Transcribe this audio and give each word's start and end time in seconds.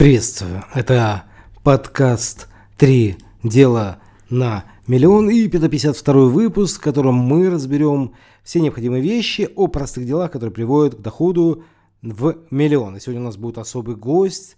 Приветствую. 0.00 0.64
Это 0.72 1.24
подкаст 1.62 2.48
«Три 2.78 3.18
дела 3.42 4.00
на 4.30 4.64
миллион» 4.86 5.28
и 5.28 5.46
552 5.46 6.24
выпуск, 6.24 6.80
в 6.80 6.82
котором 6.82 7.16
мы 7.16 7.50
разберем 7.50 8.14
все 8.42 8.62
необходимые 8.62 9.02
вещи 9.02 9.50
о 9.54 9.66
простых 9.66 10.06
делах, 10.06 10.30
которые 10.30 10.54
приводят 10.54 10.94
к 10.94 11.02
доходу 11.02 11.64
в 12.00 12.38
миллион. 12.50 12.96
И 12.96 13.00
сегодня 13.00 13.20
у 13.20 13.24
нас 13.26 13.36
будет 13.36 13.58
особый 13.58 13.94
гость. 13.94 14.56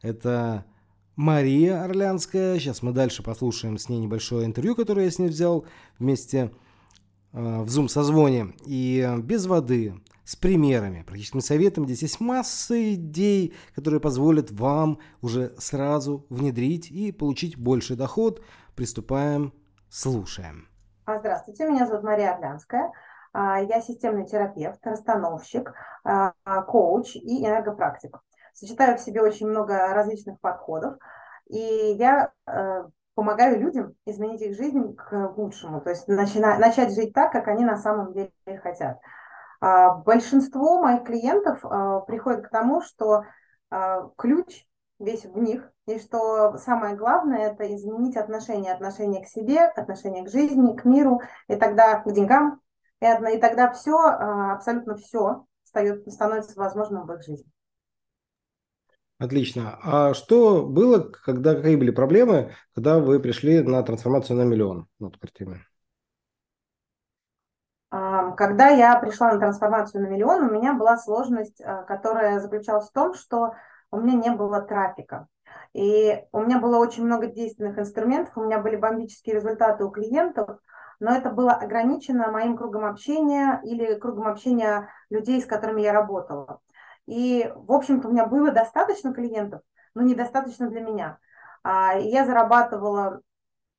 Это 0.00 0.64
Мария 1.16 1.82
Орлянская. 1.82 2.56
Сейчас 2.60 2.80
мы 2.80 2.92
дальше 2.92 3.24
послушаем 3.24 3.78
с 3.78 3.88
ней 3.88 3.98
небольшое 3.98 4.46
интервью, 4.46 4.76
которое 4.76 5.06
я 5.06 5.10
с 5.10 5.18
ней 5.18 5.26
взял 5.26 5.64
вместе 5.98 6.52
э, 7.32 7.62
в 7.62 7.66
Zoom-созвоне. 7.66 8.54
И 8.64 9.12
без 9.24 9.46
воды, 9.46 9.94
с 10.24 10.36
примерами, 10.36 11.02
практическими 11.02 11.40
советами. 11.40 11.86
Здесь 11.86 12.02
есть 12.02 12.20
масса 12.20 12.94
идей, 12.94 13.54
которые 13.74 14.00
позволят 14.00 14.50
вам 14.50 14.98
уже 15.22 15.54
сразу 15.58 16.26
внедрить 16.30 16.90
и 16.90 17.12
получить 17.12 17.58
больший 17.58 17.96
доход. 17.96 18.42
Приступаем, 18.74 19.52
слушаем. 19.88 20.68
А, 21.04 21.18
здравствуйте, 21.18 21.66
меня 21.66 21.86
зовут 21.86 22.04
Мария 22.04 22.34
Орлянская. 22.34 22.90
А, 23.32 23.60
я 23.60 23.80
системный 23.80 24.26
терапевт, 24.26 24.78
расстановщик, 24.84 25.74
а, 26.04 26.32
коуч 26.62 27.16
и 27.16 27.44
энергопрактик. 27.44 28.18
Сочетаю 28.54 28.96
в 28.96 29.00
себе 29.00 29.20
очень 29.20 29.48
много 29.48 29.88
различных 29.88 30.40
подходов. 30.40 30.94
И 31.48 31.58
я 31.98 32.32
э, 32.46 32.84
помогаю 33.14 33.60
людям 33.60 33.94
изменить 34.06 34.42
их 34.42 34.56
жизнь 34.56 34.94
к 34.94 35.34
лучшему, 35.36 35.80
то 35.80 35.90
есть 35.90 36.08
начать 36.08 36.94
жить 36.94 37.12
так, 37.12 37.32
как 37.32 37.48
они 37.48 37.64
на 37.64 37.76
самом 37.76 38.12
деле 38.12 38.30
хотят. 38.62 38.98
А, 39.64 39.94
большинство 39.94 40.82
моих 40.82 41.04
клиентов 41.04 41.60
а, 41.64 42.00
приходят 42.00 42.46
к 42.46 42.50
тому, 42.50 42.82
что 42.82 43.22
а, 43.70 44.10
ключ 44.18 44.66
весь 44.98 45.24
в 45.24 45.38
них, 45.38 45.70
и 45.86 45.98
что 45.98 46.58
самое 46.58 46.96
главное– 46.96 47.38
это 47.50 47.74
изменить 47.74 48.18
отношение, 48.18 48.74
отношение 48.74 49.24
к 49.24 49.26
себе, 49.26 49.60
отношение 49.64 50.22
к 50.22 50.28
жизни, 50.28 50.76
к 50.76 50.84
миру, 50.84 51.22
и 51.48 51.56
тогда 51.56 52.00
к 52.00 52.12
деньгам, 52.12 52.60
и, 53.00 53.06
и 53.06 53.38
тогда 53.38 53.72
все, 53.72 53.96
абсолютно 53.96 54.96
все 54.96 55.46
становится 55.64 56.60
возможным 56.60 57.06
в 57.06 57.12
их 57.14 57.22
жизни. 57.22 57.50
Отлично. 59.16 59.78
А 59.82 60.12
что 60.12 60.66
было, 60.66 60.98
когда 61.00 61.54
какие 61.54 61.76
были 61.76 61.90
проблемы, 61.90 62.52
когда 62.74 62.98
вы 62.98 63.18
пришли 63.18 63.62
на 63.62 63.82
трансформацию 63.82 64.36
на 64.36 64.42
миллион? 64.42 64.88
Вот 64.98 65.16
картина. 65.16 65.64
Когда 68.36 68.68
я 68.68 68.96
пришла 68.96 69.32
на 69.32 69.38
трансформацию 69.38 70.02
на 70.02 70.08
миллион, 70.08 70.44
у 70.44 70.50
меня 70.50 70.74
была 70.74 70.96
сложность, 70.96 71.60
э, 71.60 71.84
которая 71.86 72.40
заключалась 72.40 72.88
в 72.88 72.92
том, 72.92 73.14
что 73.14 73.54
у 73.90 74.00
меня 74.00 74.30
не 74.30 74.36
было 74.36 74.60
трафика. 74.60 75.26
И 75.72 76.24
у 76.32 76.40
меня 76.40 76.58
было 76.58 76.78
очень 76.78 77.04
много 77.04 77.26
действенных 77.26 77.78
инструментов, 77.78 78.36
у 78.36 78.44
меня 78.44 78.58
были 78.58 78.76
бомбические 78.76 79.36
результаты 79.36 79.84
у 79.84 79.90
клиентов, 79.90 80.58
но 81.00 81.14
это 81.14 81.30
было 81.30 81.52
ограничено 81.52 82.30
моим 82.30 82.56
кругом 82.56 82.84
общения 82.84 83.60
или 83.64 83.94
кругом 83.98 84.28
общения 84.28 84.88
людей, 85.10 85.40
с 85.40 85.46
которыми 85.46 85.82
я 85.82 85.92
работала. 85.92 86.60
И, 87.06 87.52
в 87.54 87.72
общем-то, 87.72 88.08
у 88.08 88.12
меня 88.12 88.26
было 88.26 88.50
достаточно 88.50 89.12
клиентов, 89.12 89.60
но 89.94 90.02
недостаточно 90.02 90.68
для 90.68 90.80
меня. 90.80 91.18
А, 91.62 91.94
я 91.94 92.24
зарабатывала 92.24 93.20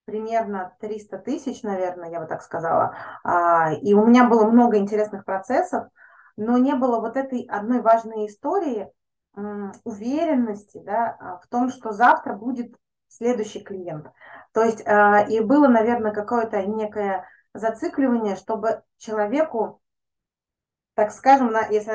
примерно 0.06 0.75
300 0.80 1.17
тысяч, 1.20 1.64
наверное, 1.64 2.09
я 2.09 2.20
бы 2.20 2.28
так 2.28 2.42
сказала. 2.42 2.95
А, 3.23 3.73
и 3.73 3.94
у 3.94 4.06
меня 4.06 4.28
было 4.28 4.45
много 4.45 4.78
интересных 4.78 5.25
процессов, 5.25 5.88
но 6.38 6.58
не 6.58 6.75
было 6.75 7.00
вот 7.00 7.17
этой 7.17 7.42
одной 7.42 7.81
важной 7.81 8.28
истории 8.28 8.89
уверенности 9.83 10.81
да, 10.86 11.17
а, 11.20 11.38
в 11.39 11.48
том, 11.48 11.70
что 11.70 11.92
завтра 11.92 12.33
будет 12.33 12.73
следующий 13.09 13.61
клиент. 13.61 14.08
То 14.53 14.64
есть 14.64 14.86
а, 14.88 15.26
и 15.28 15.39
было, 15.42 15.67
наверное, 15.67 16.14
какое-то 16.14 16.66
некое 16.66 17.28
зацикливание, 17.53 18.36
чтобы 18.36 18.83
человеку 18.98 19.82
так 20.95 21.11
скажем, 21.11 21.54
если 21.72 21.92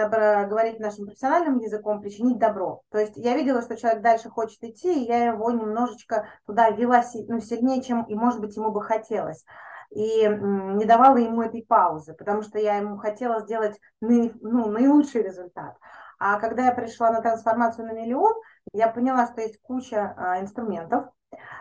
говорить 0.47 0.79
нашим 0.79 1.07
профессиональным 1.07 1.59
языком, 1.59 2.03
причинить 2.03 2.39
добро. 2.39 2.83
То 2.91 2.99
есть 2.99 3.17
я 3.17 3.35
видела, 3.35 3.63
что 3.63 3.77
человек 3.77 4.03
дальше 4.03 4.29
хочет 4.29 4.63
идти, 4.63 4.93
и 4.93 5.07
я 5.07 5.29
его 5.29 5.51
немножечко 5.51 6.29
туда 6.47 6.69
вела 6.69 7.03
ну, 7.29 7.41
сильнее, 7.41 7.83
чем, 7.83 8.05
и, 8.05 8.15
может 8.15 8.41
быть, 8.41 8.55
ему 8.57 8.71
бы 8.71 8.83
хотелось. 8.83 9.47
И 9.89 10.29
не 10.29 10.85
давала 10.85 11.17
ему 11.17 11.41
этой 11.41 11.65
паузы, 11.65 12.13
потому 12.13 12.43
что 12.43 12.59
я 12.59 12.77
ему 12.77 12.99
хотела 12.99 13.41
сделать 13.41 13.81
ну, 14.03 14.31
наилучший 14.43 15.23
результат. 15.23 15.79
А 16.19 16.39
когда 16.39 16.67
я 16.67 16.73
пришла 16.73 17.11
на 17.11 17.23
трансформацию 17.23 17.87
на 17.87 17.93
миллион, 17.93 18.35
я 18.75 18.89
поняла, 18.89 19.27
что 19.27 19.41
есть 19.41 19.59
куча 19.63 20.15
а, 20.15 20.41
инструментов, 20.41 21.07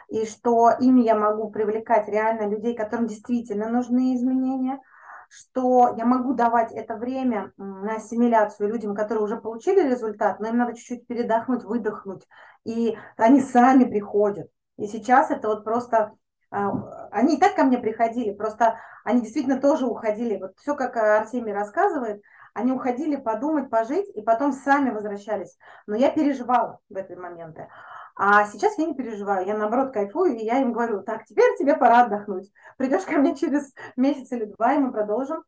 и 0.09 0.25
что 0.25 0.71
ими 0.77 1.01
я 1.01 1.15
могу 1.15 1.49
привлекать 1.49 2.09
реально 2.09 2.49
людей, 2.49 2.75
которым 2.75 3.07
действительно 3.07 3.69
нужны 3.69 4.13
изменения– 4.13 4.81
что 5.29 5.95
я 5.97 6.05
могу 6.05 6.33
давать 6.33 6.71
это 6.71 6.95
время 6.95 7.53
на 7.57 7.95
ассимиляцию 7.95 8.69
людям, 8.69 8.95
которые 8.95 9.23
уже 9.23 9.37
получили 9.37 9.87
результат, 9.87 10.39
но 10.39 10.47
им 10.47 10.57
надо 10.57 10.75
чуть-чуть 10.75 11.07
передохнуть, 11.07 11.63
выдохнуть, 11.63 12.27
и 12.65 12.97
они 13.15 13.41
сами 13.41 13.85
приходят. 13.85 14.49
И 14.77 14.87
сейчас 14.87 15.29
это 15.29 15.47
вот 15.49 15.63
просто 15.63 16.13
а, 16.51 17.09
они 17.11 17.35
и 17.35 17.39
так 17.39 17.55
ко 17.55 17.63
мне 17.63 17.77
приходили, 17.77 18.33
просто 18.33 18.79
они 19.03 19.21
действительно 19.21 19.61
тоже 19.61 19.85
уходили. 19.85 20.37
Вот 20.37 20.53
все, 20.57 20.75
как 20.75 20.97
Артемий 20.97 21.53
рассказывает, 21.53 22.21
они 22.53 22.71
уходили 22.71 23.15
подумать, 23.15 23.69
пожить, 23.69 24.09
и 24.15 24.21
потом 24.21 24.51
сами 24.51 24.89
возвращались. 24.89 25.57
Но 25.85 25.95
я 25.95 26.09
переживала 26.09 26.79
в 26.89 26.95
эти 26.95 27.13
моменты. 27.13 27.67
А 28.21 28.43
сейчас 28.47 28.77
я 28.77 28.85
не 28.85 28.95
переживаю, 28.95 29.47
я 29.47 29.57
наоборот 29.57 29.93
кайфую, 29.93 30.35
и 30.35 30.43
я 30.43 30.59
им 30.59 30.73
говорю, 30.73 31.01
так, 31.03 31.23
теперь 31.23 31.55
тебе 31.57 31.77
пора 31.77 32.01
отдохнуть. 32.01 32.51
Придешь 32.75 33.05
ко 33.05 33.17
мне 33.17 33.33
через 33.33 33.73
месяц 33.95 34.29
или 34.33 34.43
два, 34.43 34.73
и 34.73 34.77
мы 34.77 34.91
продолжим. 34.91 35.41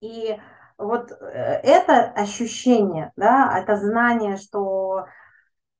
И 0.00 0.36
вот 0.78 1.12
э, 1.12 1.14
это 1.14 2.10
ощущение, 2.10 3.12
да, 3.14 3.56
это 3.56 3.76
знание, 3.76 4.36
что 4.36 5.06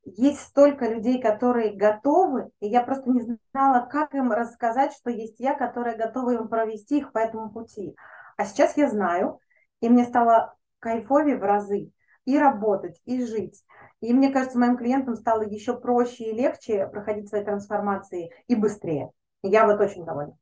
есть 0.05 0.43
столько 0.43 0.87
людей, 0.87 1.21
которые 1.21 1.75
готовы, 1.75 2.51
и 2.61 2.69
я 2.69 2.83
просто 2.83 3.11
не 3.11 3.37
знала, 3.53 3.89
как 3.91 4.15
им 4.15 4.31
рассказать, 4.31 4.93
что 4.93 5.11
есть 5.11 5.41
я, 5.41 5.55
которая 5.55 5.97
готова 5.97 6.35
им 6.35 6.47
провести 6.47 6.99
их 6.99 7.11
по 7.11 7.19
этому 7.19 7.51
пути. 7.51 7.97
А 8.37 8.45
сейчас 8.45 8.77
я 8.77 8.89
знаю, 8.89 9.41
и 9.81 9.89
мне 9.89 10.05
стало 10.05 10.55
кайфовее 10.79 11.37
в 11.37 11.43
разы 11.43 11.91
и 12.27 12.39
работать, 12.39 13.01
и 13.07 13.27
жить. 13.27 13.65
И 14.03 14.13
мне 14.13 14.31
кажется, 14.31 14.59
моим 14.59 14.77
клиентам 14.77 15.15
стало 15.15 15.43
еще 15.43 15.79
проще 15.79 16.25
и 16.25 16.35
легче 16.35 16.89
проходить 16.89 17.29
свои 17.29 17.45
трансформации 17.45 18.33
и 18.49 18.57
быстрее. 18.57 19.11
Я 19.43 19.65
вот 19.65 19.81
очень 19.81 20.05
довольна. 20.05 20.37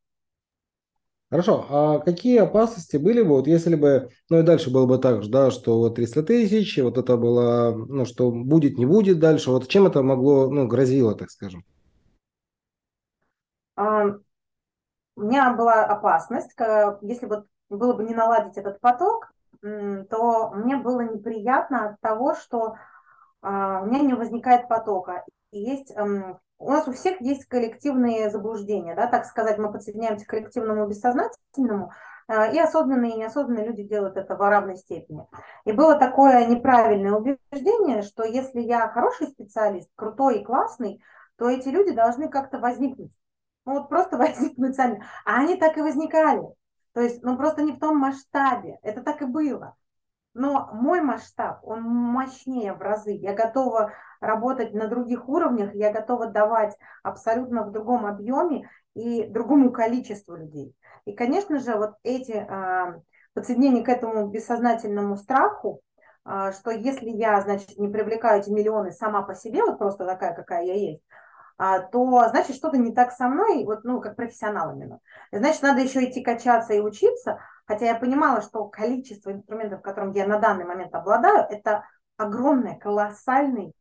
Хорошо, 1.31 1.66
а 1.69 1.99
какие 2.00 2.38
опасности 2.38 2.97
были 2.97 3.22
бы, 3.22 3.28
вот 3.28 3.47
если 3.47 3.76
бы, 3.76 4.09
ну 4.31 4.41
и 4.41 4.43
дальше 4.43 4.72
было 4.72 4.87
бы 4.87 4.99
так 4.99 5.22
же, 5.22 5.31
да, 5.31 5.50
что 5.50 5.78
вот 5.78 5.94
300 5.94 6.25
тысяч, 6.25 6.76
вот 6.82 6.99
это 6.99 7.16
было, 7.16 7.72
ну, 7.72 8.04
что 8.04 8.32
будет, 8.32 8.78
не 8.78 8.87
будет 8.87 9.20
дальше, 9.20 9.50
вот 9.50 9.69
чем 9.69 9.87
это 9.87 10.03
могло, 10.03 10.50
ну, 10.50 10.66
грозило, 10.66 11.15
так 11.15 11.31
скажем? 11.31 11.62
А, 13.76 14.06
у 15.16 15.20
меня 15.20 15.54
была 15.54 15.84
опасность, 15.84 16.50
если 17.03 17.26
вот 17.26 17.47
было 17.69 17.93
бы 17.93 18.04
не 18.04 18.15
наладить 18.15 18.56
этот 18.56 18.81
поток, 18.81 19.31
то 19.60 20.50
мне 20.54 20.76
было 20.78 21.03
неприятно 21.03 21.91
от 21.91 22.00
того, 22.00 22.34
что 22.34 22.75
у 23.42 23.86
меня 23.86 24.00
не 24.00 24.14
возникает 24.14 24.68
потока. 24.68 25.24
И 25.50 25.60
есть, 25.60 25.92
эм, 25.96 26.38
у 26.58 26.70
нас 26.70 26.86
у 26.86 26.92
всех 26.92 27.20
есть 27.20 27.46
коллективные 27.46 28.30
заблуждения, 28.30 28.94
да, 28.94 29.06
так 29.06 29.24
сказать, 29.24 29.58
мы 29.58 29.72
подсоединяемся 29.72 30.26
к 30.26 30.28
коллективному 30.28 30.86
бессознательному, 30.86 31.90
а, 32.28 32.46
и 32.46 32.58
осознанные 32.58 33.14
и 33.14 33.16
неосознанные 33.16 33.66
люди 33.66 33.82
делают 33.82 34.16
это 34.16 34.36
в 34.36 34.40
равной 34.40 34.76
степени. 34.76 35.26
И 35.64 35.72
было 35.72 35.98
такое 35.98 36.46
неправильное 36.46 37.12
убеждение, 37.12 38.02
что 38.02 38.24
если 38.24 38.60
я 38.60 38.88
хороший 38.88 39.26
специалист, 39.28 39.88
крутой 39.96 40.40
и 40.40 40.44
классный, 40.44 41.02
то 41.36 41.48
эти 41.48 41.69
люди 41.69 41.93
должны 41.93 42.28
как-то 42.28 42.58
возникнуть. 42.58 43.12
Ну 43.64 43.72
вот 43.72 43.88
просто 43.88 44.16
возникнуть 44.19 44.76
сами. 44.76 45.02
А 45.25 45.40
они 45.40 45.56
так 45.56 45.76
и 45.76 45.82
возникали. 45.82 46.43
То 46.93 47.00
есть, 47.00 47.22
ну 47.22 47.36
просто 47.36 47.62
не 47.62 47.72
в 47.72 47.81
том 47.81 47.96
масштабе. 47.98 48.78
Это 48.82 49.02
так 49.02 49.22
и 49.22 49.25
было. 49.25 49.76
Но 50.32 50.71
мой 50.73 51.00
масштаб, 51.00 51.59
он 51.62 51.82
мощнее 51.82 52.73
в 52.73 52.81
разы. 52.81 53.12
Я 53.12 53.35
готова 53.35 53.93
работать 54.21 54.73
на 54.75 54.87
других 54.87 55.29
уровнях, 55.29 55.75
я 55.75 55.93
готова 55.93 56.27
давать 56.27 56.77
абсолютно 57.03 57.65
в 57.65 57.73
другом 57.73 58.06
объеме 58.06 58.69
и 58.94 59.25
другому 59.25 59.73
количеству 59.73 60.37
людей. 60.37 60.75
И, 61.05 61.12
конечно 61.12 61.59
же, 61.59 61.75
вот 61.77 61.94
эти 62.05 62.32
э, 62.32 63.00
подсоединения 63.35 63.82
к 63.82 63.88
этому 63.88 64.29
бессознательному 64.29 65.17
страху, 65.17 65.81
э, 66.25 66.53
что 66.53 66.71
если 66.71 67.11
я, 67.11 67.41
значит, 67.41 67.79
не 67.79 67.88
привлекаю 67.88 68.41
эти 68.41 68.50
миллионы 68.50 68.93
сама 68.93 69.23
по 69.23 69.35
себе, 69.35 69.65
вот 69.65 69.79
просто 69.79 70.06
такая, 70.06 70.35
какая 70.35 70.65
я 70.65 70.75
есть, 70.75 71.03
а, 71.62 71.81
то 71.81 72.27
значит 72.31 72.56
что-то 72.56 72.79
не 72.79 72.91
так 72.91 73.12
со 73.12 73.29
мной, 73.29 73.65
вот, 73.67 73.85
ну, 73.85 74.00
как 74.00 74.17
профессионал 74.17 74.75
именно. 74.75 74.99
Значит, 75.31 75.61
надо 75.61 75.82
еще 75.82 76.03
идти 76.03 76.23
качаться 76.23 76.73
и 76.73 76.81
учиться, 76.81 77.38
хотя 77.70 77.87
я 77.87 77.94
понимала, 77.94 78.40
что 78.43 78.64
количество 78.64 79.31
инструментов, 79.31 79.81
которым 79.81 80.11
я 80.11 80.26
на 80.26 80.40
данный 80.40 80.64
момент 80.64 80.93
обладаю, 80.93 81.46
это 81.49 81.84
огромный, 82.17 82.76
колоссальный 82.76 83.76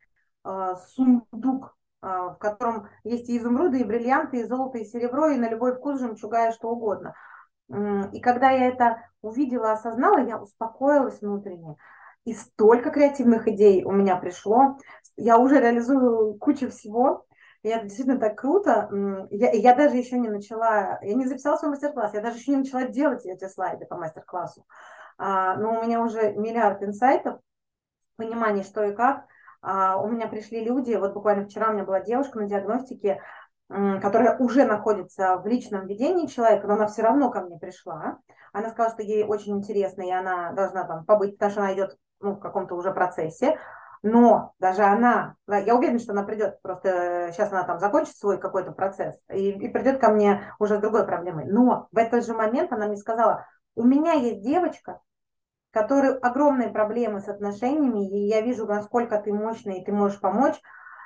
э, 0.45 0.75
сундук, 0.89 1.75
э, 2.03 2.07
в 2.07 2.37
котором 2.39 2.87
есть 3.03 3.27
и 3.29 3.37
изумруды, 3.39 3.79
и 3.79 3.83
бриллианты, 3.83 4.41
и 4.41 4.43
золото, 4.43 4.77
и 4.77 4.85
серебро, 4.85 5.29
и 5.29 5.39
на 5.39 5.49
любой 5.49 5.75
вкус 5.75 5.99
жемчуга, 5.99 6.49
и 6.49 6.51
что 6.51 6.69
угодно. 6.69 7.15
И 8.13 8.19
когда 8.21 8.51
я 8.51 8.67
это 8.67 9.01
увидела, 9.23 9.71
осознала, 9.71 10.19
я 10.19 10.39
успокоилась 10.39 11.21
внутренне. 11.21 11.75
И 12.25 12.33
столько 12.35 12.91
креативных 12.91 13.47
идей 13.47 13.83
у 13.85 13.91
меня 13.91 14.17
пришло. 14.17 14.77
Я 15.17 15.39
уже 15.39 15.59
реализую 15.59 16.35
кучу 16.35 16.69
всего. 16.69 17.25
Это 17.61 17.83
действительно 17.83 18.19
так 18.19 18.39
круто. 18.39 18.89
Я, 19.31 19.51
я 19.51 19.75
даже 19.75 19.97
еще 19.97 20.17
не 20.17 20.29
начала, 20.29 20.99
я 21.01 21.13
не 21.13 21.25
записала 21.25 21.57
свой 21.57 21.71
мастер-класс, 21.71 22.13
я 22.13 22.21
даже 22.21 22.37
еще 22.37 22.51
не 22.51 22.57
начала 22.57 22.85
делать 22.85 23.25
эти 23.25 23.47
слайды 23.47 23.85
по 23.85 23.97
мастер-классу. 23.97 24.65
А, 25.17 25.55
но 25.55 25.79
у 25.79 25.83
меня 25.83 26.01
уже 26.01 26.33
миллиард 26.33 26.81
инсайтов, 26.83 27.39
понимание, 28.15 28.63
что 28.63 28.83
и 28.83 28.95
как. 28.95 29.25
А, 29.61 29.97
у 29.97 30.07
меня 30.07 30.27
пришли 30.27 30.63
люди, 30.63 30.93
вот 30.93 31.13
буквально 31.13 31.45
вчера 31.45 31.69
у 31.69 31.73
меня 31.73 31.83
была 31.83 31.99
девушка 31.99 32.39
на 32.39 32.47
диагностике, 32.47 33.21
которая 33.67 34.37
уже 34.37 34.65
находится 34.65 35.37
в 35.37 35.45
личном 35.45 35.85
ведении 35.85 36.25
человека, 36.25 36.65
но 36.65 36.73
она 36.73 36.87
все 36.87 37.03
равно 37.03 37.29
ко 37.29 37.41
мне 37.41 37.59
пришла. 37.59 38.19
Она 38.51 38.69
сказала, 38.69 38.93
что 38.93 39.03
ей 39.03 39.23
очень 39.25 39.57
интересно, 39.57 40.01
и 40.01 40.11
она 40.11 40.53
должна 40.53 40.85
там 40.85 41.05
побыть, 41.05 41.33
потому 41.33 41.51
что 41.51 41.61
она 41.61 41.73
идет 41.73 41.97
ну, 42.19 42.31
в 42.31 42.39
каком-то 42.39 42.75
уже 42.75 42.91
процессе. 42.91 43.59
Но 44.01 44.53
даже 44.59 44.83
она, 44.83 45.35
я 45.47 45.75
уверена, 45.75 45.99
что 45.99 46.13
она 46.13 46.23
придет, 46.23 46.61
просто 46.61 47.31
сейчас 47.33 47.51
она 47.51 47.63
там 47.63 47.79
закончит 47.79 48.15
свой 48.15 48.39
какой-то 48.39 48.71
процесс 48.71 49.19
и, 49.33 49.49
и 49.49 49.67
придет 49.67 49.99
ко 49.99 50.09
мне 50.09 50.53
уже 50.57 50.77
с 50.77 50.79
другой 50.79 51.05
проблемой. 51.05 51.45
Но 51.45 51.87
в 51.91 51.97
этот 51.97 52.25
же 52.25 52.33
момент 52.33 52.71
она 52.71 52.87
мне 52.87 52.95
сказала, 52.95 53.45
у 53.75 53.83
меня 53.83 54.13
есть 54.13 54.41
девочка, 54.41 55.01
которой 55.71 56.17
огромные 56.17 56.69
проблемы 56.69 57.19
с 57.19 57.27
отношениями, 57.27 58.09
и 58.09 58.27
я 58.27 58.41
вижу, 58.41 58.65
насколько 58.65 59.19
ты 59.19 59.33
мощный, 59.33 59.79
и 59.79 59.85
ты 59.85 59.91
можешь 59.91 60.19
помочь, 60.19 60.55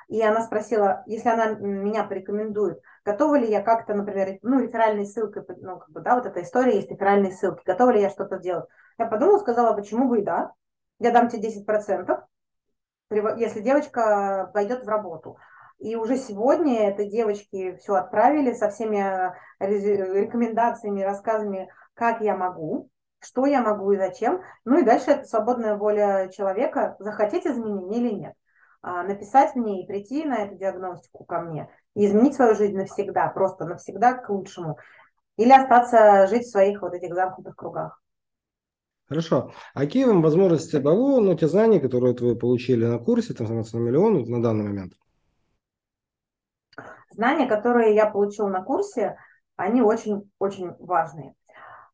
и 0.08 0.22
она 0.22 0.42
спросила, 0.42 1.02
если 1.06 1.28
она 1.28 1.46
меня 1.54 2.04
порекомендует, 2.04 2.80
готова 3.04 3.36
ли 3.36 3.50
я 3.50 3.62
как-то, 3.62 3.94
например, 3.94 4.38
ну, 4.42 4.60
реферальной 4.60 5.06
ссылкой, 5.06 5.44
ну, 5.60 5.78
как 5.78 5.90
бы, 5.90 6.00
да, 6.00 6.14
вот 6.14 6.26
эта 6.26 6.42
история 6.42 6.76
есть 6.76 6.90
реферальные 6.90 7.32
ссылки, 7.32 7.62
готова 7.64 7.90
ли 7.90 8.00
я 8.00 8.10
что-то 8.10 8.38
сделать. 8.38 8.66
Я 8.98 9.06
подумала, 9.06 9.38
сказала, 9.38 9.74
почему 9.74 10.08
бы 10.08 10.20
и 10.20 10.24
да, 10.24 10.52
я 10.98 11.10
дам 11.10 11.28
тебе 11.28 11.42
10%, 11.42 12.24
если 13.10 13.60
девочка 13.60 14.50
пойдет 14.52 14.84
в 14.84 14.88
работу. 14.88 15.38
И 15.78 15.96
уже 15.96 16.16
сегодня 16.16 16.88
этой 16.88 17.10
девочки 17.10 17.76
все 17.76 17.94
отправили 17.94 18.52
со 18.52 18.70
всеми 18.70 18.98
э, 18.98 20.20
рекомендациями, 20.20 21.02
рассказами, 21.02 21.70
как 21.94 22.20
я 22.20 22.36
могу, 22.36 22.88
что 23.18 23.46
я 23.46 23.60
могу 23.60 23.92
и 23.92 23.96
зачем. 23.96 24.42
Ну 24.64 24.78
и 24.78 24.84
дальше 24.84 25.10
это 25.10 25.24
свободная 25.24 25.76
воля 25.76 26.28
человека, 26.28 26.96
захотеть 26.98 27.46
изменения 27.46 27.98
или 27.98 28.14
нет. 28.14 28.34
А, 28.82 29.02
написать 29.02 29.54
мне 29.54 29.82
и 29.82 29.86
прийти 29.86 30.24
на 30.24 30.44
эту 30.44 30.56
диагностику 30.56 31.24
ко 31.24 31.40
мне 31.40 31.70
и 31.94 32.04
изменить 32.04 32.34
свою 32.34 32.54
жизнь 32.54 32.76
навсегда, 32.76 33.28
просто 33.28 33.64
навсегда 33.64 34.12
к 34.14 34.28
лучшему. 34.28 34.78
Или 35.36 35.52
остаться 35.52 36.26
жить 36.26 36.44
в 36.46 36.50
своих 36.50 36.82
вот 36.82 36.92
этих 36.92 37.14
замкнутых 37.14 37.56
кругах. 37.56 38.03
Хорошо. 39.14 39.52
А 39.74 39.80
какие 39.80 40.06
вам 40.06 40.22
возможности 40.22 40.80
того, 40.80 41.20
ну, 41.20 41.36
те 41.36 41.46
знания, 41.46 41.78
которые 41.78 42.16
вы 42.16 42.34
получили 42.34 42.84
на 42.84 42.98
курсе 42.98 43.32
«Трансформация 43.32 43.78
на 43.78 43.84
миллион» 43.84 44.24
на 44.24 44.42
данный 44.42 44.64
момент? 44.64 44.94
Знания, 47.12 47.46
которые 47.46 47.94
я 47.94 48.06
получила 48.06 48.48
на 48.48 48.64
курсе, 48.64 49.16
они 49.54 49.82
очень-очень 49.82 50.74
важные. 50.80 51.36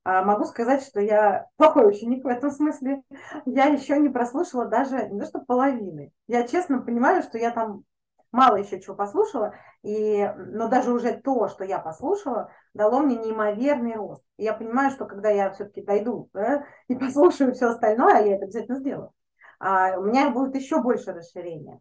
А 0.02 0.22
могу 0.24 0.46
сказать, 0.46 0.82
что 0.82 0.98
я 0.98 1.44
плохой 1.58 1.90
ученик 1.90 2.24
в 2.24 2.28
этом 2.28 2.50
смысле. 2.50 3.02
Я 3.44 3.66
еще 3.66 3.98
не 3.98 4.08
прослушала 4.08 4.64
даже 4.64 5.10
не 5.10 5.20
то 5.20 5.26
что 5.26 5.40
половины. 5.40 6.12
Я 6.26 6.48
честно 6.48 6.80
понимаю, 6.80 7.22
что 7.22 7.36
я 7.36 7.50
там 7.50 7.84
мало 8.32 8.56
еще 8.56 8.80
чего 8.80 8.94
послушала, 8.94 9.54
и, 9.82 10.30
но 10.36 10.68
даже 10.68 10.92
уже 10.92 11.16
то, 11.16 11.48
что 11.48 11.64
я 11.64 11.78
послушала, 11.78 12.50
дало 12.74 13.00
мне 13.00 13.16
неимоверный 13.16 13.94
рост. 13.94 14.22
И 14.36 14.44
я 14.44 14.52
понимаю, 14.52 14.90
что 14.90 15.06
когда 15.06 15.30
я 15.30 15.50
все-таки 15.50 15.82
дойду 15.82 16.28
да, 16.32 16.64
и 16.88 16.94
послушаю 16.96 17.54
все 17.54 17.66
остальное, 17.66 18.18
а 18.18 18.20
я 18.20 18.36
это 18.36 18.44
обязательно 18.44 18.78
сделаю, 18.78 19.12
а, 19.58 19.98
у 19.98 20.04
меня 20.04 20.30
будет 20.30 20.54
еще 20.54 20.80
больше 20.80 21.12
расширения. 21.12 21.80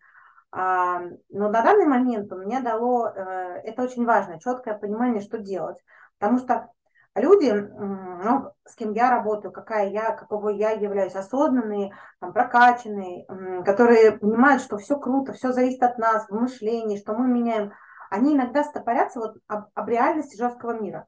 А, 0.52 1.02
но 1.30 1.50
на 1.50 1.62
данный 1.62 1.86
момент 1.86 2.32
у 2.34 2.38
меня 2.38 2.62
дало, 2.62 3.08
э, 3.08 3.62
это 3.66 3.84
очень 3.84 4.04
важно, 4.06 4.40
четкое 4.40 4.78
понимание, 4.78 5.22
что 5.22 5.38
делать. 5.38 5.78
Потому 6.18 6.40
что 6.40 6.72
люди, 7.16 7.52
ну, 7.52 8.52
с 8.66 8.76
кем 8.76 8.94
я 8.94 9.10
работаю, 9.10 9.52
какая 9.52 9.90
я, 9.90 10.12
какого 10.12 10.50
я 10.50 10.72
являюсь, 10.72 11.16
осознанные, 11.16 11.94
там, 12.20 12.34
прокачанные, 12.34 13.26
которые 13.64 14.14
понимают, 14.14 14.62
что 14.62 14.78
все 14.78 14.98
круто, 14.98 15.34
все 15.34 15.52
зависит 15.52 15.84
от 15.84 15.98
нас, 15.98 16.28
в 16.28 16.34
мышлении, 16.34 16.98
что 16.98 17.14
мы 17.14 17.28
меняем, 17.28 17.74
они 18.10 18.36
иногда 18.36 18.64
стопорятся 18.64 19.20
вот 19.20 19.38
об, 19.48 19.66
об 19.74 19.90
реальности 19.90 20.38
жесткого 20.38 20.80
мира, 20.80 21.08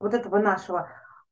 вот 0.00 0.14
этого 0.14 0.38
нашего. 0.38 0.88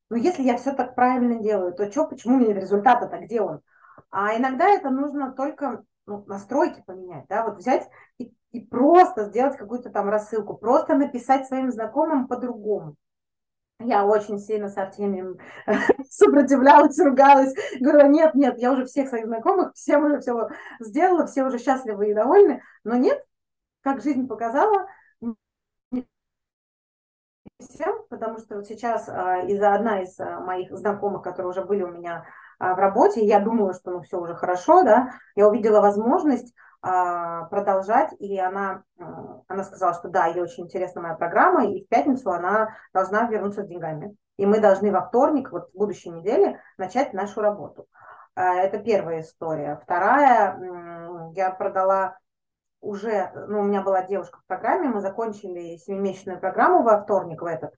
Но 0.09 0.17
если 0.17 0.43
я 0.43 0.57
все 0.57 0.73
так 0.73 0.95
правильно 0.95 1.41
делаю, 1.41 1.73
то 1.73 1.89
что, 1.89 2.05
почему 2.05 2.37
мне 2.37 2.53
результата-то, 2.53 3.17
где 3.19 3.41
он? 3.41 3.61
А 4.09 4.35
иногда 4.37 4.67
это 4.67 4.89
нужно 4.89 5.31
только 5.31 5.83
ну, 6.05 6.25
настройки 6.27 6.83
поменять, 6.85 7.25
да, 7.29 7.45
вот 7.45 7.57
взять 7.57 7.87
и, 8.17 8.33
и 8.51 8.59
просто 8.59 9.25
сделать 9.25 9.57
какую-то 9.57 9.89
там 9.89 10.09
рассылку, 10.09 10.55
просто 10.55 10.95
написать 10.95 11.47
своим 11.47 11.71
знакомым 11.71 12.27
по-другому. 12.27 12.95
Я 13.83 14.05
очень 14.05 14.39
сильно 14.39 14.69
с 14.69 14.77
Артемием 14.77 15.37
сопротивлялась, 16.09 16.99
ругалась. 16.99 17.53
Говорила, 17.79 18.07
нет, 18.07 18.35
нет, 18.35 18.57
я 18.59 18.71
уже 18.71 18.85
всех 18.85 19.09
своих 19.09 19.25
знакомых, 19.25 19.73
всем 19.73 20.05
уже 20.05 20.19
все 20.19 20.49
сделала, 20.79 21.27
все 21.27 21.43
уже 21.43 21.59
счастливы 21.59 22.11
и 22.11 22.13
довольны. 22.13 22.61
Но 22.83 22.95
нет, 22.95 23.23
как 23.81 24.01
жизнь 24.01 24.27
показала, 24.27 24.87
всем, 27.61 28.03
потому 28.09 28.39
что 28.39 28.55
вот 28.55 28.67
сейчас 28.67 29.07
а, 29.07 29.41
из-за 29.41 29.73
одна 29.73 30.01
из 30.01 30.19
а, 30.19 30.39
моих 30.39 30.75
знакомых, 30.75 31.21
которые 31.21 31.51
уже 31.51 31.63
были 31.63 31.83
у 31.83 31.91
меня 31.91 32.25
а, 32.59 32.73
в 32.75 32.79
работе, 32.79 33.25
я 33.25 33.39
думала, 33.39 33.73
что 33.73 33.91
ну 33.91 34.01
все 34.01 34.19
уже 34.19 34.35
хорошо, 34.35 34.83
да, 34.83 35.13
я 35.35 35.47
увидела 35.47 35.81
возможность 35.81 36.53
продолжать, 36.81 38.11
и 38.17 38.39
она, 38.39 38.83
она 39.47 39.63
сказала, 39.63 39.93
что 39.93 40.09
да, 40.09 40.25
ей 40.25 40.41
очень 40.41 40.63
интересна 40.63 41.01
моя 41.01 41.13
программа, 41.13 41.65
и 41.65 41.85
в 41.85 41.87
пятницу 41.87 42.31
она 42.31 42.75
должна 42.91 43.27
вернуться 43.27 43.63
с 43.63 43.67
деньгами. 43.67 44.15
И 44.37 44.45
мы 44.47 44.59
должны 44.59 44.91
во 44.91 45.01
вторник, 45.01 45.51
вот 45.51 45.69
в 45.69 45.77
будущей 45.77 46.09
неделе, 46.09 46.59
начать 46.77 47.13
нашу 47.13 47.41
работу. 47.41 47.87
А, 48.33 48.55
это 48.55 48.79
первая 48.79 49.21
история. 49.21 49.79
Вторая, 49.83 50.57
я 51.35 51.51
продала 51.51 52.17
уже, 52.81 53.31
ну, 53.47 53.59
у 53.59 53.63
меня 53.63 53.81
была 53.83 54.03
девушка 54.03 54.39
в 54.39 54.45
программе, 54.47 54.89
мы 54.89 55.01
закончили 55.01 55.77
семимесячную 55.77 56.39
программу 56.39 56.81
во 56.81 57.03
вторник 57.03 57.41
в 57.41 57.45
этот, 57.45 57.75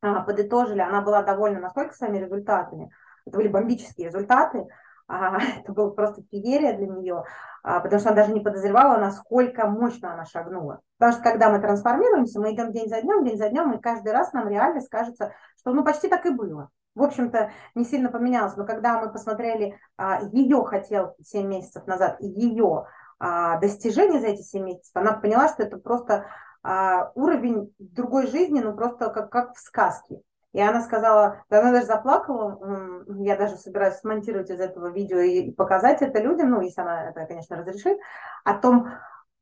а, 0.00 0.22
подытожили, 0.22 0.80
она 0.80 1.02
была 1.02 1.22
довольна 1.22 1.60
настолько 1.60 1.94
своими 1.94 2.18
результатами, 2.18 2.90
это 3.26 3.36
были 3.36 3.48
бомбические 3.48 4.06
результаты, 4.08 4.60
а, 4.60 4.66
это 5.58 5.72
было 5.72 5.90
просто 5.90 6.22
феерия 6.30 6.76
для 6.76 6.86
нее, 6.86 7.24
а, 7.62 7.80
потому 7.80 8.00
что 8.00 8.10
она 8.10 8.22
даже 8.22 8.32
не 8.32 8.40
подозревала, 8.40 8.98
насколько 8.98 9.66
мощно 9.66 10.14
она 10.14 10.24
шагнула. 10.24 10.80
Потому 10.98 11.12
что 11.12 11.22
когда 11.22 11.50
мы 11.50 11.60
трансформируемся, 11.60 12.40
мы 12.40 12.54
идем 12.54 12.72
день 12.72 12.88
за 12.88 13.02
днем, 13.02 13.24
день 13.24 13.38
за 13.38 13.48
днем, 13.48 13.72
и 13.72 13.80
каждый 13.80 14.12
раз 14.12 14.32
нам 14.32 14.48
реальность 14.48 14.88
кажется, 14.88 15.32
что 15.58 15.72
ну 15.72 15.84
почти 15.84 16.08
так 16.08 16.26
и 16.26 16.30
было. 16.30 16.70
В 16.94 17.02
общем-то, 17.02 17.50
не 17.74 17.84
сильно 17.84 18.10
поменялось, 18.10 18.56
но 18.56 18.66
когда 18.66 19.00
мы 19.00 19.10
посмотрели 19.10 19.78
а, 19.96 20.20
ее 20.32 20.62
хотелки 20.64 21.22
7 21.22 21.46
месяцев 21.46 21.86
назад 21.86 22.20
и 22.20 22.26
ее 22.26 22.86
а, 23.18 23.58
достижения 23.58 24.20
за 24.20 24.28
эти 24.28 24.42
7 24.42 24.62
месяцев, 24.62 24.94
она 24.94 25.12
поняла, 25.12 25.48
что 25.48 25.62
это 25.62 25.78
просто 25.78 26.26
а, 26.62 27.10
уровень 27.14 27.74
другой 27.78 28.26
жизни, 28.26 28.60
ну 28.60 28.74
просто 28.74 29.08
как, 29.08 29.30
как 29.30 29.54
в 29.54 29.58
сказке. 29.58 30.20
И 30.52 30.60
она 30.60 30.82
сказала, 30.82 31.44
она 31.48 31.72
даже 31.72 31.86
заплакала, 31.86 33.04
я 33.18 33.36
даже 33.36 33.56
собираюсь 33.56 33.96
смонтировать 33.96 34.50
из 34.50 34.60
этого 34.60 34.88
видео 34.88 35.18
и 35.18 35.50
показать 35.50 36.02
это 36.02 36.20
людям, 36.20 36.50
ну, 36.50 36.60
если 36.60 36.82
она 36.82 37.08
это, 37.08 37.24
конечно, 37.24 37.56
разрешит, 37.56 37.98
о 38.44 38.54
том, 38.54 38.88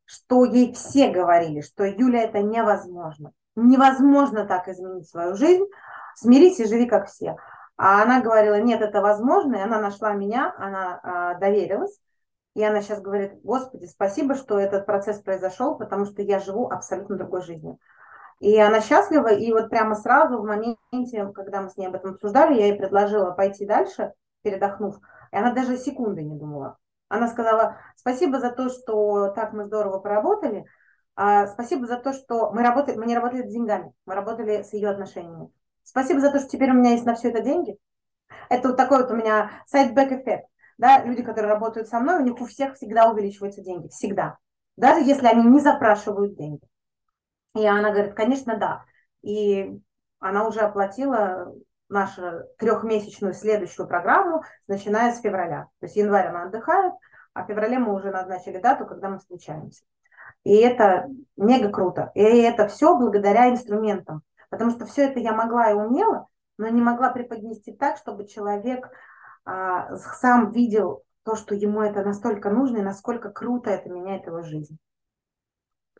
что 0.04 0.44
ей 0.44 0.72
все 0.72 1.10
говорили, 1.10 1.60
что 1.62 1.84
Юля, 1.84 2.22
это 2.22 2.40
невозможно. 2.42 3.32
Невозможно 3.56 4.46
так 4.46 4.68
изменить 4.68 5.08
свою 5.08 5.34
жизнь, 5.34 5.64
смирись 6.14 6.60
и 6.60 6.66
живи 6.66 6.86
как 6.86 7.08
все. 7.08 7.36
А 7.76 8.02
она 8.02 8.20
говорила, 8.20 8.60
нет, 8.60 8.80
это 8.80 9.00
возможно, 9.00 9.56
и 9.56 9.60
она 9.60 9.80
нашла 9.80 10.12
меня, 10.12 10.54
она 10.58 11.00
а, 11.02 11.34
доверилась, 11.34 11.98
и 12.54 12.62
она 12.62 12.82
сейчас 12.82 13.00
говорит, 13.00 13.40
Господи, 13.42 13.86
спасибо, 13.86 14.34
что 14.34 14.58
этот 14.58 14.84
процесс 14.84 15.20
произошел, 15.20 15.76
потому 15.76 16.04
что 16.04 16.22
я 16.22 16.40
живу 16.40 16.68
абсолютно 16.68 17.16
другой 17.16 17.42
жизнью. 17.42 17.78
И 18.40 18.58
она 18.58 18.80
счастлива, 18.80 19.28
и 19.28 19.52
вот 19.52 19.68
прямо 19.68 19.94
сразу 19.94 20.38
в 20.38 20.46
моменте, 20.46 21.26
когда 21.34 21.60
мы 21.60 21.68
с 21.68 21.76
ней 21.76 21.86
об 21.86 21.94
этом 21.94 22.12
обсуждали, 22.12 22.58
я 22.58 22.66
ей 22.66 22.74
предложила 22.74 23.32
пойти 23.32 23.66
дальше, 23.66 24.14
передохнув, 24.42 24.96
и 25.30 25.36
она 25.36 25.52
даже 25.52 25.76
секунды 25.76 26.22
не 26.22 26.34
думала. 26.34 26.78
Она 27.08 27.28
сказала, 27.28 27.76
спасибо 27.96 28.40
за 28.40 28.50
то, 28.50 28.70
что 28.70 29.28
так 29.32 29.52
мы 29.52 29.64
здорово 29.64 29.98
поработали, 29.98 30.64
а 31.16 31.48
спасибо 31.48 31.86
за 31.86 31.98
то, 31.98 32.14
что 32.14 32.50
мы, 32.52 32.62
работали, 32.62 32.96
мы 32.96 33.04
не 33.04 33.14
работали 33.14 33.42
с 33.42 33.52
деньгами, 33.52 33.92
мы 34.06 34.14
работали 34.14 34.62
с 34.62 34.72
ее 34.72 34.88
отношениями. 34.88 35.50
Спасибо 35.82 36.20
за 36.20 36.30
то, 36.30 36.38
что 36.38 36.48
теперь 36.48 36.70
у 36.70 36.74
меня 36.74 36.92
есть 36.92 37.04
на 37.04 37.14
все 37.14 37.28
это 37.28 37.42
деньги. 37.42 37.76
Это 38.48 38.68
вот 38.68 38.76
такой 38.76 39.02
вот 39.02 39.10
у 39.10 39.16
меня 39.16 39.50
side-back 39.66 40.22
эффект. 40.22 40.46
Да, 40.78 41.04
люди, 41.04 41.22
которые 41.22 41.52
работают 41.52 41.88
со 41.88 42.00
мной, 42.00 42.20
у 42.20 42.24
них 42.24 42.40
у 42.40 42.46
всех 42.46 42.74
всегда 42.74 43.10
увеличиваются 43.10 43.60
деньги, 43.60 43.88
всегда. 43.88 44.38
даже 44.76 45.04
если 45.04 45.26
они 45.26 45.44
не 45.44 45.60
запрашивают 45.60 46.36
деньги. 46.36 46.62
И 47.54 47.66
она 47.66 47.90
говорит, 47.90 48.14
конечно, 48.14 48.56
да. 48.56 48.84
И 49.22 49.78
она 50.18 50.46
уже 50.46 50.60
оплатила 50.60 51.52
нашу 51.88 52.44
трехмесячную 52.58 53.34
следующую 53.34 53.88
программу, 53.88 54.44
начиная 54.68 55.12
с 55.12 55.20
февраля. 55.20 55.66
То 55.80 55.86
есть 55.86 55.96
январь 55.96 56.28
она 56.28 56.44
отдыхает, 56.44 56.94
а 57.34 57.44
в 57.44 57.46
феврале 57.48 57.78
мы 57.78 57.94
уже 57.94 58.10
назначили 58.10 58.58
дату, 58.58 58.86
когда 58.86 59.08
мы 59.08 59.18
встречаемся. 59.18 59.82
И 60.44 60.56
это 60.56 61.08
мега 61.36 61.70
круто. 61.70 62.12
И 62.14 62.20
это 62.20 62.68
все 62.68 62.96
благодаря 62.96 63.50
инструментам. 63.50 64.22
Потому 64.48 64.70
что 64.70 64.86
все 64.86 65.08
это 65.08 65.20
я 65.20 65.32
могла 65.32 65.70
и 65.70 65.74
умела, 65.74 66.26
но 66.58 66.68
не 66.68 66.80
могла 66.80 67.10
преподнести 67.10 67.72
так, 67.72 67.98
чтобы 67.98 68.26
человек 68.26 68.88
а, 69.44 69.96
сам 69.96 70.50
видел 70.50 71.02
то, 71.24 71.36
что 71.36 71.54
ему 71.54 71.82
это 71.82 72.02
настолько 72.04 72.50
нужно 72.50 72.78
и 72.78 72.82
насколько 72.82 73.30
круто 73.30 73.70
это 73.70 73.88
меняет 73.88 74.26
его 74.26 74.42
жизнь. 74.42 74.78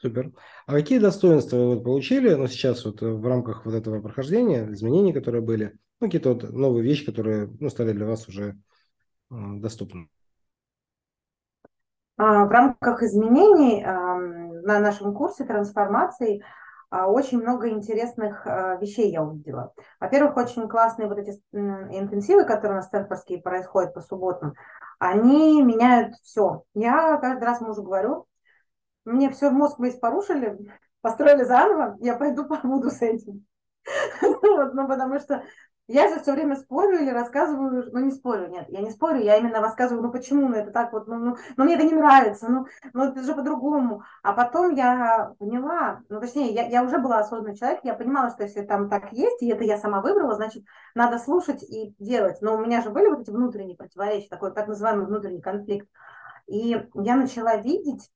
Супер. 0.00 0.32
А 0.66 0.72
какие 0.72 0.98
достоинства 0.98 1.56
вы 1.56 1.74
вот 1.74 1.84
получили, 1.84 2.32
ну, 2.32 2.46
сейчас 2.46 2.86
вот 2.86 3.02
в 3.02 3.26
рамках 3.26 3.66
вот 3.66 3.74
этого 3.74 4.00
прохождения, 4.00 4.66
изменений, 4.72 5.12
которые 5.12 5.42
были, 5.42 5.78
ну, 6.00 6.06
какие-то 6.06 6.32
вот 6.32 6.50
новые 6.50 6.82
вещи, 6.82 7.04
которые, 7.04 7.50
ну, 7.60 7.68
стали 7.68 7.92
для 7.92 8.06
вас 8.06 8.26
уже 8.26 8.56
э, 9.30 9.34
доступны? 9.34 10.08
А, 12.16 12.46
в 12.46 12.50
рамках 12.50 13.02
изменений 13.02 13.84
на 13.84 14.80
нашем 14.80 15.14
курсе 15.14 15.44
трансформации 15.44 16.42
а, 16.88 17.06
очень 17.06 17.40
много 17.40 17.68
интересных 17.68 18.46
вещей 18.80 19.10
я 19.10 19.22
увидела. 19.22 19.74
Во-первых, 20.00 20.36
очень 20.38 20.66
классные 20.66 21.08
вот 21.08 21.18
эти 21.18 21.42
интенсивы, 21.52 22.44
которые 22.44 22.72
у 22.72 22.76
нас 22.76 22.86
стэнфордские 22.86 23.42
происходят 23.42 23.92
по 23.92 24.00
субботам, 24.00 24.54
они 24.98 25.62
меняют 25.62 26.14
все. 26.22 26.62
Я 26.74 27.18
каждый 27.18 27.44
раз 27.44 27.60
мужу 27.60 27.82
говорю, 27.82 28.26
мне 29.04 29.30
все 29.30 29.50
мозг 29.50 29.78
весь 29.78 29.98
порушили, 29.98 30.58
построили 31.00 31.44
заново, 31.44 31.96
я 32.00 32.16
пойду 32.16 32.44
побуду 32.48 32.90
с 32.90 33.02
этим. 33.02 33.46
Ну, 34.22 34.86
потому 34.86 35.18
что 35.18 35.42
я 35.92 36.08
же 36.08 36.20
все 36.20 36.32
время 36.34 36.54
спорю 36.54 37.00
или 37.00 37.10
рассказываю, 37.10 37.90
ну 37.92 37.98
не 37.98 38.12
спорю, 38.12 38.46
нет, 38.46 38.66
я 38.68 38.80
не 38.80 38.90
спорю, 38.90 39.20
я 39.22 39.38
именно 39.38 39.60
рассказываю, 39.60 40.04
ну 40.04 40.12
почему, 40.12 40.46
ну 40.46 40.54
это 40.54 40.70
так 40.70 40.92
вот, 40.92 41.08
ну, 41.08 41.16
ну, 41.16 41.36
ну 41.56 41.64
мне 41.64 41.74
это 41.74 41.82
не 41.82 41.94
нравится, 41.94 42.48
ну, 42.48 42.66
ну 42.92 43.04
это 43.06 43.20
же 43.24 43.34
по-другому. 43.34 44.04
А 44.22 44.32
потом 44.32 44.76
я 44.76 45.34
поняла, 45.40 46.02
ну 46.08 46.20
точнее, 46.20 46.52
я, 46.52 46.68
я 46.68 46.84
уже 46.84 46.98
была 46.98 47.18
осознанный 47.18 47.56
человек, 47.56 47.80
я 47.82 47.94
понимала, 47.94 48.30
что 48.30 48.44
если 48.44 48.62
там 48.62 48.88
так 48.88 49.12
есть, 49.12 49.42
и 49.42 49.48
это 49.48 49.64
я 49.64 49.78
сама 49.78 50.00
выбрала, 50.00 50.36
значит, 50.36 50.64
надо 50.94 51.18
слушать 51.18 51.64
и 51.64 51.92
делать. 51.98 52.40
Но 52.40 52.54
у 52.54 52.58
меня 52.58 52.82
же 52.82 52.90
были 52.90 53.08
вот 53.08 53.22
эти 53.22 53.30
внутренние 53.30 53.76
противоречия, 53.76 54.28
такой 54.28 54.52
так 54.52 54.68
называемый 54.68 55.06
внутренний 55.06 55.42
конфликт. 55.42 55.88
И 56.46 56.80
я 56.94 57.16
начала 57.16 57.56
видеть, 57.56 58.08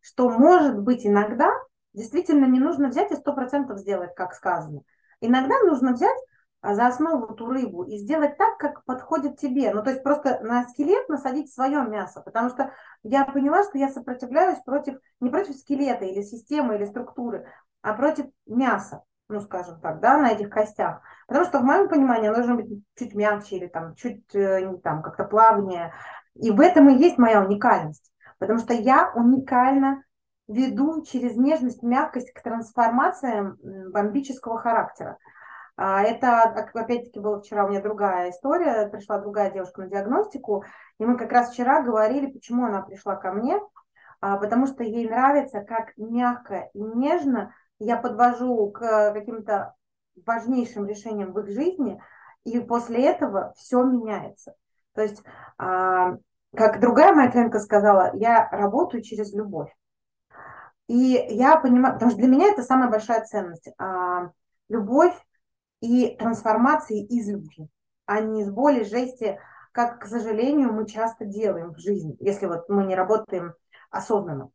что 0.00 0.28
может 0.28 0.80
быть 0.80 1.06
иногда 1.06 1.50
действительно 1.92 2.44
не 2.44 2.60
нужно 2.60 2.88
взять 2.88 3.10
и 3.10 3.16
сто 3.16 3.32
процентов 3.32 3.78
сделать, 3.78 4.14
как 4.14 4.34
сказано. 4.34 4.82
Иногда 5.20 5.54
нужно 5.62 5.92
взять 5.94 6.16
а, 6.60 6.74
за 6.74 6.86
основу 6.86 7.32
эту 7.32 7.46
рыбу 7.46 7.84
и 7.84 7.96
сделать 7.96 8.36
так, 8.36 8.58
как 8.58 8.84
подходит 8.84 9.38
тебе. 9.38 9.72
Ну, 9.72 9.82
то 9.82 9.90
есть 9.90 10.02
просто 10.02 10.40
на 10.42 10.68
скелет 10.68 11.08
насадить 11.08 11.52
свое 11.52 11.82
мясо, 11.82 12.20
потому 12.20 12.50
что 12.50 12.72
я 13.02 13.24
поняла, 13.24 13.62
что 13.62 13.78
я 13.78 13.88
сопротивляюсь 13.88 14.58
против, 14.64 14.98
не 15.20 15.30
против 15.30 15.56
скелета 15.56 16.04
или 16.04 16.22
системы 16.22 16.76
или 16.76 16.84
структуры, 16.84 17.46
а 17.82 17.94
против 17.94 18.26
мяса, 18.46 19.04
ну, 19.28 19.40
скажем 19.40 19.80
так, 19.80 20.00
да, 20.00 20.18
на 20.18 20.32
этих 20.32 20.50
костях. 20.50 21.02
Потому 21.28 21.46
что 21.46 21.60
в 21.60 21.64
моем 21.64 21.88
понимании 21.88 22.28
оно 22.28 22.36
должно 22.36 22.56
быть 22.56 22.82
чуть 22.98 23.14
мягче 23.14 23.56
или 23.56 23.66
там 23.68 23.94
чуть 23.94 24.34
э, 24.34 24.76
там 24.82 25.02
как-то 25.02 25.24
плавнее. 25.24 25.92
И 26.34 26.50
в 26.50 26.60
этом 26.60 26.90
и 26.90 26.98
есть 26.98 27.16
моя 27.16 27.42
уникальность. 27.42 28.12
Потому 28.38 28.58
что 28.58 28.74
я 28.74 29.12
уникально 29.14 30.02
веду 30.48 31.02
через 31.04 31.36
нежность, 31.36 31.82
мягкость 31.82 32.32
к 32.32 32.42
трансформациям 32.42 33.58
бомбического 33.90 34.58
характера. 34.58 35.18
А, 35.76 36.02
это, 36.02 36.42
опять-таки, 36.74 37.20
была 37.20 37.40
вчера 37.40 37.66
у 37.66 37.68
меня 37.68 37.82
другая 37.82 38.30
история, 38.30 38.88
пришла 38.88 39.18
другая 39.18 39.50
девушка 39.50 39.82
на 39.82 39.88
диагностику, 39.88 40.64
и 40.98 41.04
мы 41.04 41.18
как 41.18 41.32
раз 41.32 41.50
вчера 41.50 41.82
говорили, 41.82 42.30
почему 42.30 42.64
она 42.64 42.82
пришла 42.82 43.16
ко 43.16 43.32
мне, 43.32 43.60
а, 44.20 44.38
потому 44.38 44.66
что 44.66 44.84
ей 44.84 45.08
нравится, 45.08 45.60
как 45.60 45.92
мягко 45.96 46.70
и 46.72 46.80
нежно 46.80 47.54
я 47.78 47.98
подвожу 47.98 48.70
к 48.70 49.12
каким-то 49.12 49.74
важнейшим 50.24 50.86
решениям 50.86 51.32
в 51.32 51.40
их 51.40 51.48
жизни, 51.48 52.00
и 52.44 52.58
после 52.60 53.04
этого 53.04 53.52
все 53.56 53.82
меняется. 53.82 54.54
То 54.94 55.02
есть, 55.02 55.22
а, 55.58 56.16
как 56.56 56.80
другая 56.80 57.12
моя 57.14 57.30
клиентка 57.30 57.58
сказала, 57.60 58.10
я 58.14 58.48
работаю 58.50 59.02
через 59.02 59.32
любовь. 59.32 59.70
И 60.88 61.26
я 61.30 61.56
понимаю, 61.56 61.94
потому 61.94 62.10
что 62.10 62.20
для 62.20 62.28
меня 62.28 62.48
это 62.48 62.62
самая 62.62 62.90
большая 62.90 63.24
ценность. 63.24 63.68
А, 63.78 64.30
любовь 64.68 65.14
и 65.80 66.16
трансформации 66.16 67.04
из 67.04 67.28
любви, 67.28 67.68
а 68.06 68.20
не 68.20 68.42
из 68.42 68.50
боли, 68.50 68.84
жести, 68.84 69.38
как, 69.72 70.00
к 70.00 70.06
сожалению, 70.06 70.72
мы 70.72 70.86
часто 70.86 71.24
делаем 71.24 71.74
в 71.74 71.78
жизни, 71.78 72.16
если 72.20 72.46
вот 72.46 72.68
мы 72.68 72.84
не 72.84 72.94
работаем 72.94 73.54
осознанно. 73.90 74.50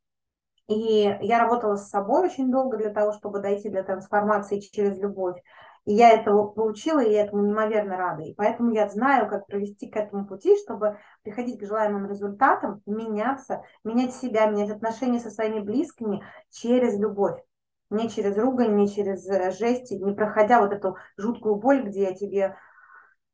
И 0.68 1.18
я 1.22 1.40
работала 1.40 1.76
с 1.76 1.90
собой 1.90 2.26
очень 2.26 2.50
долго 2.50 2.78
для 2.78 2.92
того, 2.92 3.12
чтобы 3.12 3.40
дойти 3.40 3.70
до 3.70 3.84
трансформации 3.84 4.60
через 4.60 4.98
любовь. 4.98 5.38
И 5.86 5.94
я 5.94 6.12
этого 6.12 6.48
получила, 6.48 7.00
и 7.00 7.12
я 7.12 7.26
этому 7.26 7.44
неимоверно 7.44 7.98
рада. 7.98 8.24
И 8.24 8.36
поэтому 8.36 8.72
я 8.72 8.88
знаю, 8.88 9.28
как 9.28 9.48
провести 9.48 9.90
к 9.90 9.96
этому 9.96 10.28
пути, 10.28 10.56
чтобы 10.58 10.98
приходить 11.24 11.60
к 11.60 11.66
желаемым 11.66 12.08
результатам, 12.08 12.82
меняться, 12.86 13.64
менять 13.84 14.14
себя, 14.14 14.46
менять 14.46 14.70
отношения 14.70 15.20
со 15.20 15.32
своими 15.32 15.60
близкими 15.60 16.24
через 16.52 17.00
любовь. 17.00 17.42
Не 17.90 18.10
через 18.10 18.38
ругань, 18.38 18.76
не 18.76 18.90
через 18.90 19.28
э, 19.28 19.52
жесть, 19.52 19.92
не 19.92 20.14
проходя 20.14 20.62
вот 20.62 20.72
эту 20.72 20.98
жуткую 21.18 21.56
боль, 21.56 21.84
где 21.84 22.14
тебе 22.14 22.56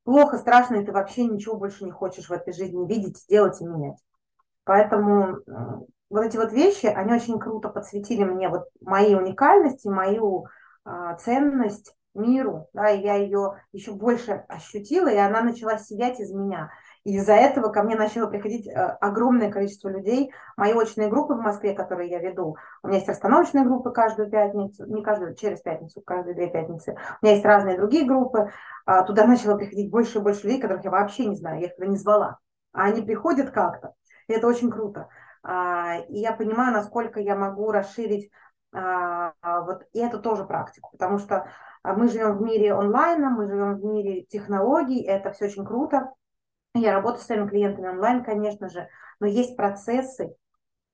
плохо, 0.04 0.38
страшно, 0.38 0.75
и 0.75 0.86
ты 0.86 0.94
вообще 0.94 1.25
ничего 1.25 1.58
больше 1.58 1.84
не 1.84 1.92
хочешь 1.92 2.30
в 2.30 2.32
этой 2.32 2.54
жизни 2.54 2.88
видеть, 2.88 3.25
делать 3.30 3.60
и 3.62 3.66
менять. 3.66 4.00
Поэтому 4.63 5.39
вот 6.10 6.24
эти 6.24 6.38
вот 6.38 6.54
вещи, 6.54 6.86
они 6.86 7.13
очень 7.13 7.39
круто 7.39 7.70
подсветили 7.70 8.24
мне 8.24 8.48
вот 8.50 8.70
мои 8.82 9.16
уникальности, 9.16 9.89
мою 9.89 10.48
а, 10.86 11.16
ценность 11.16 11.97
миру, 12.18 12.68
да, 12.74 12.90
и 12.90 13.02
я 13.02 13.16
ее 13.16 13.62
еще 13.72 13.94
больше 13.94 14.44
ощутила, 14.48 15.08
и 15.08 15.18
она 15.18 15.42
начала 15.42 15.78
сиять 15.78 16.20
из 16.20 16.32
меня. 16.32 16.72
И 17.04 17.16
из-за 17.16 17.36
этого 17.36 17.70
ко 17.70 17.84
мне 17.84 17.96
начало 17.96 18.28
приходить 18.28 18.68
э, 18.68 18.74
огромное 18.74 19.50
количество 19.50 19.88
людей. 19.88 20.34
Мои 20.58 20.74
очные 20.74 21.08
группы 21.08 21.36
в 21.36 21.40
Москве, 21.40 21.74
которые 21.74 22.10
я 22.10 22.20
веду, 22.20 22.58
у 22.84 22.88
меня 22.88 22.98
есть 22.98 23.08
расстановочные 23.08 23.64
группы 23.64 23.92
каждую 23.92 24.30
пятницу, 24.30 24.86
не 24.88 25.02
каждую, 25.02 25.36
через 25.36 25.62
пятницу, 25.62 26.02
каждые 26.02 26.36
две 26.36 26.50
пятницы. 26.50 26.98
У 27.22 27.26
меня 27.26 27.36
есть 27.36 27.46
разные 27.46 27.78
другие 27.78 28.06
группы. 28.06 28.52
А, 28.86 29.04
туда 29.04 29.26
начало 29.26 29.56
приходить 29.56 29.90
больше 29.90 30.18
и 30.18 30.22
больше 30.22 30.44
людей, 30.44 30.60
которых 30.60 30.84
я 30.84 30.92
вообще 30.92 31.28
не 31.28 31.38
знаю, 31.38 31.62
я 31.62 31.68
их 31.68 31.78
не 31.78 31.96
звала. 31.96 32.40
А 32.74 32.84
они 32.84 33.02
приходят 33.02 33.52
как-то. 33.52 33.94
И 34.28 34.34
это 34.34 34.48
очень 34.48 34.70
круто. 34.70 35.08
А, 35.44 36.00
и 36.10 36.20
я 36.20 36.34
понимаю, 36.34 36.74
насколько 36.74 37.22
я 37.22 37.38
могу 37.38 37.72
расширить 37.72 38.30
а, 38.74 39.34
вот 39.62 39.84
и 39.94 40.00
это 40.00 40.20
тоже 40.20 40.44
практику, 40.44 40.90
потому 40.92 41.20
что 41.20 41.48
мы 41.94 42.08
живем 42.08 42.38
в 42.38 42.41
мире 42.41 42.74
онлайна, 42.74 43.29
мы 43.29 43.48
живем 43.48 43.77
в 43.77 43.84
мире 43.84 44.24
технологий, 44.24 45.01
это 45.03 45.32
все 45.32 45.46
очень 45.46 45.65
круто. 45.65 46.13
Я 46.74 46.94
работаю 46.94 47.22
с 47.22 47.25
своими 47.25 47.48
клиентами 47.48 47.89
онлайн, 47.89 48.24
конечно 48.24 48.70
же, 48.70 48.88
но 49.20 49.27
есть 49.27 49.56
процессы, 49.56 50.36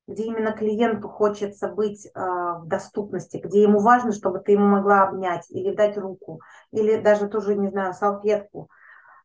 где 0.07 0.23
именно 0.23 0.51
клиенту 0.51 1.07
хочется 1.09 1.67
быть 1.67 2.05
э, 2.05 2.09
в 2.19 2.63
доступности, 2.65 3.37
где 3.37 3.63
ему 3.63 3.79
важно, 3.79 4.11
чтобы 4.11 4.39
ты 4.39 4.53
ему 4.53 4.67
могла 4.67 5.03
обнять 5.03 5.49
или 5.49 5.73
дать 5.73 5.97
руку, 5.97 6.41
или 6.71 6.97
даже 6.97 7.27
тоже, 7.27 7.55
не 7.55 7.69
знаю, 7.69 7.93
салфетку. 7.93 8.69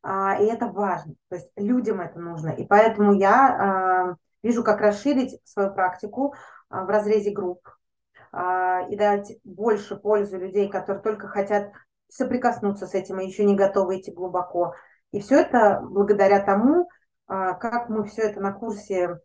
А, 0.02 0.36
и 0.40 0.46
это 0.46 0.66
важно. 0.66 1.14
То 1.28 1.36
есть 1.36 1.50
людям 1.56 2.00
это 2.00 2.18
нужно. 2.20 2.50
И 2.50 2.64
поэтому 2.64 3.12
я 3.12 4.14
э, 4.14 4.46
вижу, 4.46 4.62
как 4.62 4.80
расширить 4.80 5.40
свою 5.44 5.72
практику 5.72 6.34
э, 6.70 6.80
в 6.80 6.88
разрезе 6.88 7.32
групп, 7.32 7.68
а, 7.68 7.77
и 8.90 8.96
дать 8.96 9.38
больше 9.44 9.96
пользы 9.96 10.38
людей, 10.38 10.68
которые 10.68 11.02
только 11.02 11.28
хотят 11.28 11.72
соприкоснуться 12.08 12.86
с 12.86 12.94
этим 12.94 13.20
и 13.20 13.26
еще 13.26 13.44
не 13.44 13.54
готовы 13.54 13.98
идти 13.98 14.10
глубоко. 14.12 14.74
И 15.12 15.20
все 15.20 15.40
это 15.40 15.80
благодаря 15.82 16.40
тому, 16.40 16.88
а, 17.26 17.54
как 17.54 17.88
мы 17.88 18.04
все 18.04 18.22
это 18.22 18.40
на 18.40 18.52
курсе 18.52 19.18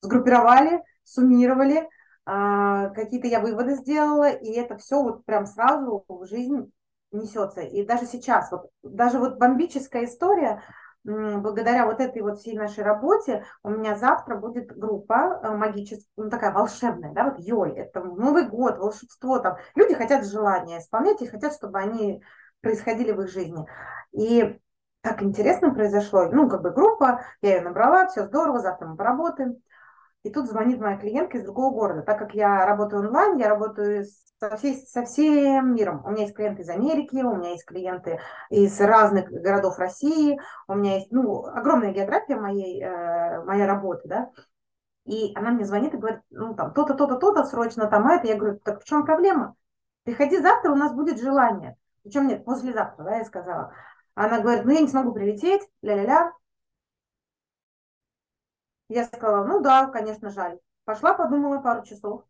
сгруппировали, 0.00 0.82
суммировали, 1.04 1.88
а, 2.24 2.90
какие-то 2.90 3.26
я 3.26 3.40
выводы 3.40 3.74
сделала, 3.74 4.30
и 4.30 4.52
это 4.52 4.76
все 4.76 5.02
вот 5.02 5.24
прям 5.24 5.46
сразу 5.46 6.04
в 6.08 6.26
жизнь 6.26 6.70
несется. 7.10 7.62
И 7.62 7.84
даже 7.84 8.06
сейчас, 8.06 8.50
вот, 8.52 8.70
даже 8.82 9.18
вот 9.18 9.38
бомбическая 9.38 10.04
история, 10.04 10.62
благодаря 11.08 11.86
вот 11.86 12.00
этой 12.00 12.22
вот 12.22 12.38
всей 12.38 12.56
нашей 12.56 12.84
работе 12.84 13.44
у 13.62 13.70
меня 13.70 13.96
завтра 13.96 14.36
будет 14.36 14.76
группа 14.76 15.40
э, 15.42 15.50
магическая, 15.56 16.06
ну 16.16 16.28
такая 16.28 16.52
волшебная, 16.52 17.12
да, 17.12 17.30
вот 17.30 17.38
Йоль, 17.38 17.78
это 17.78 18.02
Новый 18.02 18.46
год, 18.48 18.78
волшебство 18.78 19.38
там. 19.38 19.56
Люди 19.74 19.94
хотят 19.94 20.26
желания 20.26 20.78
исполнять 20.78 21.22
и 21.22 21.26
хотят, 21.26 21.54
чтобы 21.54 21.78
они 21.78 22.22
происходили 22.60 23.12
в 23.12 23.22
их 23.22 23.30
жизни. 23.30 23.64
И 24.12 24.58
так 25.00 25.22
интересно 25.22 25.72
произошло, 25.72 26.28
ну, 26.30 26.48
как 26.48 26.62
бы 26.62 26.70
группа, 26.70 27.22
я 27.40 27.56
ее 27.56 27.62
набрала, 27.62 28.08
все 28.08 28.26
здорово, 28.26 28.60
завтра 28.60 28.88
мы 28.88 28.96
поработаем. 28.96 29.56
И 30.24 30.30
тут 30.30 30.48
звонит 30.48 30.80
моя 30.80 30.96
клиентка 30.96 31.38
из 31.38 31.44
другого 31.44 31.72
города. 31.72 32.02
Так 32.02 32.18
как 32.18 32.34
я 32.34 32.66
работаю 32.66 33.02
онлайн, 33.02 33.38
я 33.38 33.48
работаю 33.48 34.04
со, 34.40 34.56
всей, 34.56 34.74
со 34.74 35.04
всем 35.04 35.74
миром. 35.74 36.04
У 36.04 36.10
меня 36.10 36.22
есть 36.22 36.34
клиенты 36.34 36.62
из 36.62 36.68
Америки, 36.68 37.16
у 37.16 37.36
меня 37.36 37.50
есть 37.50 37.64
клиенты 37.64 38.20
из 38.50 38.80
разных 38.80 39.30
городов 39.30 39.78
России, 39.78 40.38
у 40.66 40.74
меня 40.74 40.96
есть 40.96 41.12
ну, 41.12 41.44
огромная 41.46 41.92
география 41.92 42.36
моей, 42.36 42.82
э, 42.82 43.42
моей 43.44 43.64
работы, 43.64 44.08
да. 44.08 44.30
И 45.04 45.32
она 45.36 45.52
мне 45.52 45.64
звонит 45.64 45.94
и 45.94 45.96
говорит, 45.96 46.20
ну 46.30 46.54
там 46.54 46.74
то-то, 46.74 46.94
то-то, 46.94 47.16
то-то, 47.16 47.44
срочно 47.44 47.86
там 47.86 48.08
это. 48.08 48.26
Я 48.26 48.36
говорю, 48.36 48.58
так 48.58 48.82
в 48.82 48.84
чем 48.84 49.06
проблема? 49.06 49.54
Приходи 50.04 50.38
завтра, 50.38 50.72
у 50.72 50.76
нас 50.76 50.92
будет 50.92 51.20
желание. 51.20 51.76
Причем 52.02 52.26
нет, 52.26 52.44
послезавтра, 52.44 53.04
да, 53.04 53.16
я 53.16 53.24
сказала. 53.24 53.72
Она 54.14 54.40
говорит, 54.40 54.64
ну 54.64 54.72
я 54.72 54.80
не 54.80 54.88
смогу 54.88 55.12
прилететь, 55.12 55.62
ля-ля-ля. 55.80 56.32
Я 58.88 59.04
сказала, 59.04 59.44
ну 59.44 59.60
да, 59.60 59.86
конечно, 59.86 60.30
жаль. 60.30 60.58
Пошла, 60.84 61.14
подумала 61.14 61.60
пару 61.60 61.84
часов 61.84 62.24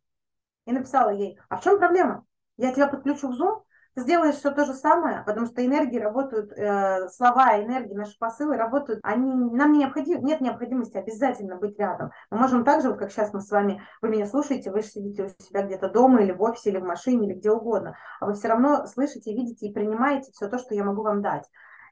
и 0.67 0.73
написала 0.73 1.11
ей, 1.11 1.39
а 1.49 1.57
в 1.57 1.63
чем 1.63 1.79
проблема? 1.79 2.25
Я 2.57 2.73
тебя 2.73 2.89
подключу 2.89 3.29
в 3.29 3.41
Zoom, 3.41 3.63
ты 3.95 4.03
сделаешь 4.03 4.37
все 4.37 4.51
то 4.51 4.65
же 4.65 4.75
самое, 4.75 5.23
потому 5.25 5.47
что 5.47 5.65
энергии 5.65 5.99
работают, 5.99 6.53
э, 6.53 7.09
слова, 7.09 7.61
энергии, 7.61 7.95
наши 7.95 8.17
посылы 8.19 8.57
работают, 8.57 9.01
они, 9.03 9.33
нам 9.33 9.73
не 9.73 9.81
необходим, 9.81 10.25
нет 10.25 10.41
необходимости 10.41 10.97
обязательно 10.97 11.57
быть 11.57 11.79
рядом. 11.79 12.11
Мы 12.31 12.39
можем 12.39 12.65
так 12.65 12.83
же, 12.83 12.91
вот 12.91 12.99
как 12.99 13.11
сейчас 13.11 13.33
мы 13.33 13.41
с 13.41 13.51
вами, 13.51 13.83
вы 14.01 14.11
меня 14.11 14.27
слушаете, 14.27 14.71
вы 14.71 14.83
сидите 14.83 15.25
у 15.25 15.43
себя 15.43 15.63
где-то 15.63 15.89
дома 15.89 16.23
или 16.23 16.33
в 16.33 16.43
офисе, 16.43 16.71
или 16.71 16.79
в 16.79 16.85
машине, 16.85 17.29
или 17.29 17.35
где 17.35 17.51
угодно, 17.51 17.97
а 18.21 18.27
вы 18.27 18.35
все 18.35 18.49
равно 18.49 18.87
слышите, 18.87 19.35
видите 19.35 19.67
и 19.67 19.73
принимаете 19.73 20.31
все 20.33 20.49
то, 20.49 20.59
что 20.59 20.75
я 20.75 20.85
могу 20.85 21.03
вам 21.03 21.23
дать. 21.23 21.49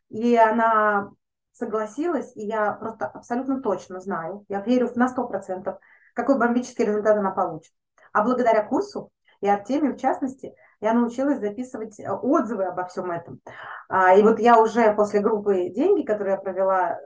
И 0.09 0.37
она 0.37 1.11
согласилась, 1.57 2.35
и 2.37 2.47
я 2.47 2.73
просто 2.73 3.07
абсолютно 3.07 3.61
точно 3.61 4.01
знаю, 4.01 4.45
я 4.49 4.61
верю 4.61 4.91
на 4.95 5.09
100%, 5.09 5.79
какой 6.15 6.39
бомбический 6.39 6.85
результат 6.85 7.17
она 7.17 7.31
получит. 7.31 7.73
А 8.13 8.23
благодаря 8.23 8.65
курсу 8.65 9.11
и 9.41 9.49
Артемию, 9.49 9.95
в 9.95 10.01
частности, 10.01 10.55
я 10.81 10.93
научилась 10.93 11.41
записывать 11.41 11.99
э, 12.01 12.11
отзывы 12.11 12.65
обо 12.65 12.87
всем 12.87 13.11
этом. 13.11 13.41
А, 13.89 14.15
и 14.15 14.23
вот 14.23 14.39
я 14.39 14.61
уже 14.61 14.95
после 14.95 15.21
группы 15.21 15.69
«Деньги», 15.71 16.03
которую 16.03 16.33
я 16.33 16.41
провела 16.41 16.99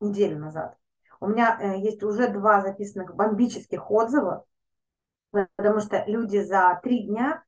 неделю 0.00 0.38
назад, 0.38 0.76
у 1.20 1.28
меня 1.28 1.58
э, 1.60 1.78
есть 1.78 2.02
уже 2.02 2.28
два 2.28 2.60
записанных 2.60 3.14
бомбических 3.14 3.90
отзыва, 3.90 4.44
потому 5.30 5.80
что 5.80 6.04
люди 6.06 6.42
за 6.42 6.78
три 6.82 7.06
дня 7.06 7.42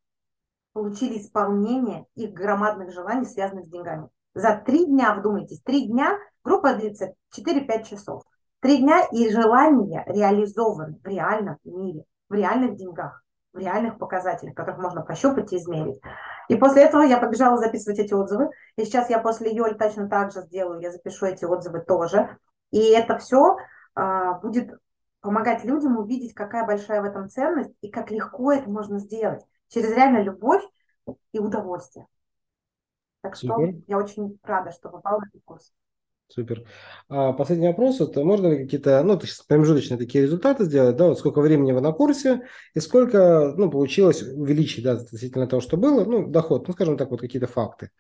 получили 0.73 1.19
исполнение 1.19 2.07
их 2.14 2.33
громадных 2.33 2.93
желаний, 2.93 3.26
связанных 3.26 3.67
с 3.67 3.69
деньгами. 3.69 4.09
За 4.35 4.57
три 4.57 4.87
дня, 4.87 5.14
вдумайтесь, 5.14 5.61
три 5.62 5.87
дня, 5.87 6.19
группа 6.49 6.75
длится 6.75 7.12
4-5 7.37 7.85
часов. 7.85 8.23
Три 8.61 8.78
дня 8.78 9.05
и 9.12 9.31
желания 9.31 10.02
реализованы 10.07 10.99
в 11.02 11.07
реальном 11.07 11.59
мире, 11.64 12.05
в 12.28 12.35
реальных 12.35 12.76
деньгах, 12.76 13.23
в 13.52 13.59
реальных 13.59 13.99
показателях, 13.99 14.55
которых 14.55 14.81
можно 14.81 15.02
пощупать 15.02 15.52
и 15.52 15.57
измерить. 15.57 16.00
И 16.49 16.57
после 16.57 16.83
этого 16.83 17.02
я 17.02 17.19
побежала 17.19 17.59
записывать 17.59 17.99
эти 18.00 18.14
отзывы. 18.14 18.50
И 18.76 18.85
сейчас 18.85 19.11
я 19.11 19.21
после 19.21 19.55
Йоль 19.55 19.76
точно 19.76 20.09
так 20.09 20.33
же 20.33 20.40
сделаю, 20.43 20.81
я 20.81 20.90
запишу 20.90 21.26
эти 21.26 21.45
отзывы 21.45 21.81
тоже. 21.81 22.37
И 22.71 22.81
это 22.90 23.19
все 23.19 23.57
а, 23.95 24.35
будет 24.35 24.73
помогать 25.21 25.64
людям 25.64 25.99
увидеть, 25.99 26.35
какая 26.35 26.67
большая 26.67 27.02
в 27.02 27.05
этом 27.05 27.28
ценность 27.28 27.75
и 27.81 27.90
как 27.90 28.11
легко 28.11 28.52
это 28.52 28.69
можно 28.71 28.99
сделать 28.99 29.45
через 29.69 29.90
реально 29.90 30.23
любовь 30.23 30.62
и 31.33 31.38
удовольствие. 31.38 32.07
Так 33.21 33.37
что 33.37 33.55
Супер. 33.55 33.75
я 33.87 33.99
очень 33.99 34.38
рада, 34.43 34.73
что 34.73 34.88
попала 34.88 35.21
на 35.21 35.26
этот 35.26 35.43
курс. 35.45 35.73
Супер. 36.28 36.64
А 37.08 37.32
последний 37.32 37.68
вопрос, 37.68 38.02
это 38.02 38.23
можно 38.23 38.49
ли 38.49 38.58
какие-то, 38.58 39.02
ну, 39.02 39.18
промежуточные 39.49 39.97
такие 39.97 40.25
результаты 40.25 40.64
сделать, 40.64 40.97
да, 40.97 41.08
вот 41.08 41.18
сколько 41.18 41.40
времени 41.40 41.73
вы 41.73 41.80
на 41.80 41.92
курсе 41.92 42.47
и 42.75 42.80
сколько, 42.80 43.54
ну, 43.56 43.70
получилось 43.70 44.23
увеличить, 44.23 44.85
да, 44.85 44.92
относительно 44.92 45.47
того, 45.47 45.62
что 45.62 45.78
было, 45.78 46.04
ну, 46.04 46.28
доход, 46.28 46.68
ну, 46.68 46.75
скажем 46.75 46.98
так, 46.98 47.11
вот 47.11 47.22
какие-то 47.22 47.46
факты. 47.46 47.90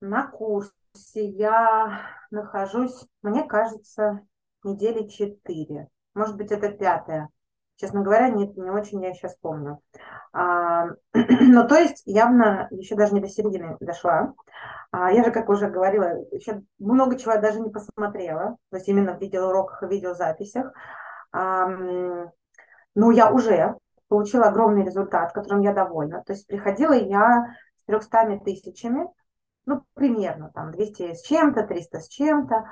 На 0.00 0.28
курсе 0.28 0.70
я 1.14 2.00
нахожусь, 2.30 3.04
мне 3.22 3.42
кажется, 3.44 4.20
недели 4.62 5.08
четыре, 5.08 5.88
может 6.14 6.36
быть, 6.36 6.52
это 6.52 6.68
пятая. 6.70 7.30
Честно 7.76 8.02
говоря, 8.02 8.28
нет, 8.28 8.56
не 8.56 8.70
очень 8.70 9.02
я 9.02 9.12
сейчас 9.12 9.36
помню. 9.36 9.80
А, 10.32 10.86
но 11.14 11.66
то 11.66 11.76
есть 11.76 12.02
явно 12.06 12.68
еще 12.70 12.94
даже 12.94 13.14
не 13.14 13.20
до 13.20 13.28
середины 13.28 13.76
дошла. 13.80 14.34
А, 14.90 15.10
я 15.10 15.24
же, 15.24 15.30
как 15.30 15.48
уже 15.48 15.68
говорила, 15.68 16.18
еще 16.30 16.62
много 16.78 17.18
чего 17.18 17.32
я 17.32 17.40
даже 17.40 17.60
не 17.60 17.70
посмотрела, 17.70 18.56
то 18.70 18.76
есть 18.76 18.88
именно 18.88 19.16
в 19.16 19.20
видеоуроках 19.20 19.82
и 19.82 19.86
видеозаписях. 19.86 20.72
А, 21.32 21.66
но 22.94 23.10
я 23.10 23.32
уже 23.32 23.76
получила 24.08 24.46
огромный 24.46 24.84
результат, 24.84 25.32
которым 25.32 25.62
я 25.62 25.72
довольна. 25.72 26.22
То 26.24 26.34
есть 26.34 26.46
приходила 26.46 26.92
я 26.92 27.56
с 27.76 27.84
300 27.86 28.40
тысячами, 28.44 29.08
ну, 29.64 29.82
примерно, 29.94 30.50
там, 30.54 30.70
200 30.72 31.14
с 31.14 31.22
чем-то, 31.22 31.62
300 31.62 32.00
с 32.00 32.08
чем-то 32.08 32.64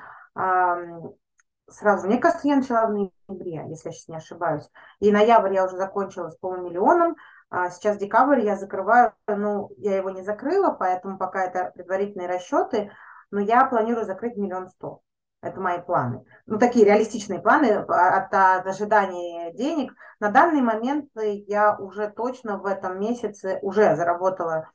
сразу. 1.71 2.07
Мне 2.07 2.17
кажется, 2.17 2.47
я 2.47 2.57
начала 2.57 2.87
в 2.87 2.91
ноябре, 2.91 3.65
если 3.69 3.89
я 3.89 3.93
сейчас 3.93 4.07
не 4.07 4.17
ошибаюсь. 4.17 4.69
И 4.99 5.11
ноябрь 5.11 5.53
я 5.53 5.65
уже 5.65 5.77
закончила 5.77 6.29
с 6.29 6.37
полумиллионом. 6.37 7.15
А 7.49 7.69
сейчас 7.69 7.97
декабрь 7.97 8.39
я 8.41 8.55
закрываю, 8.55 9.13
ну, 9.27 9.71
я 9.77 9.97
его 9.97 10.09
не 10.09 10.23
закрыла, 10.23 10.71
поэтому 10.71 11.17
пока 11.17 11.43
это 11.43 11.71
предварительные 11.75 12.29
расчеты, 12.29 12.91
но 13.29 13.41
я 13.41 13.65
планирую 13.65 14.05
закрыть 14.05 14.37
миллион 14.37 14.69
сто. 14.69 15.01
Это 15.41 15.59
мои 15.59 15.81
планы. 15.81 16.23
Ну, 16.45 16.59
такие 16.59 16.85
реалистичные 16.85 17.41
планы 17.41 17.71
от, 17.71 18.33
от 18.33 18.67
ожидания 18.67 19.51
денег. 19.53 19.93
На 20.19 20.29
данный 20.29 20.61
момент 20.61 21.09
я 21.15 21.75
уже 21.77 22.09
точно 22.09 22.57
в 22.57 22.65
этом 22.65 22.99
месяце 22.99 23.59
уже 23.63 23.95
заработала 23.95 24.69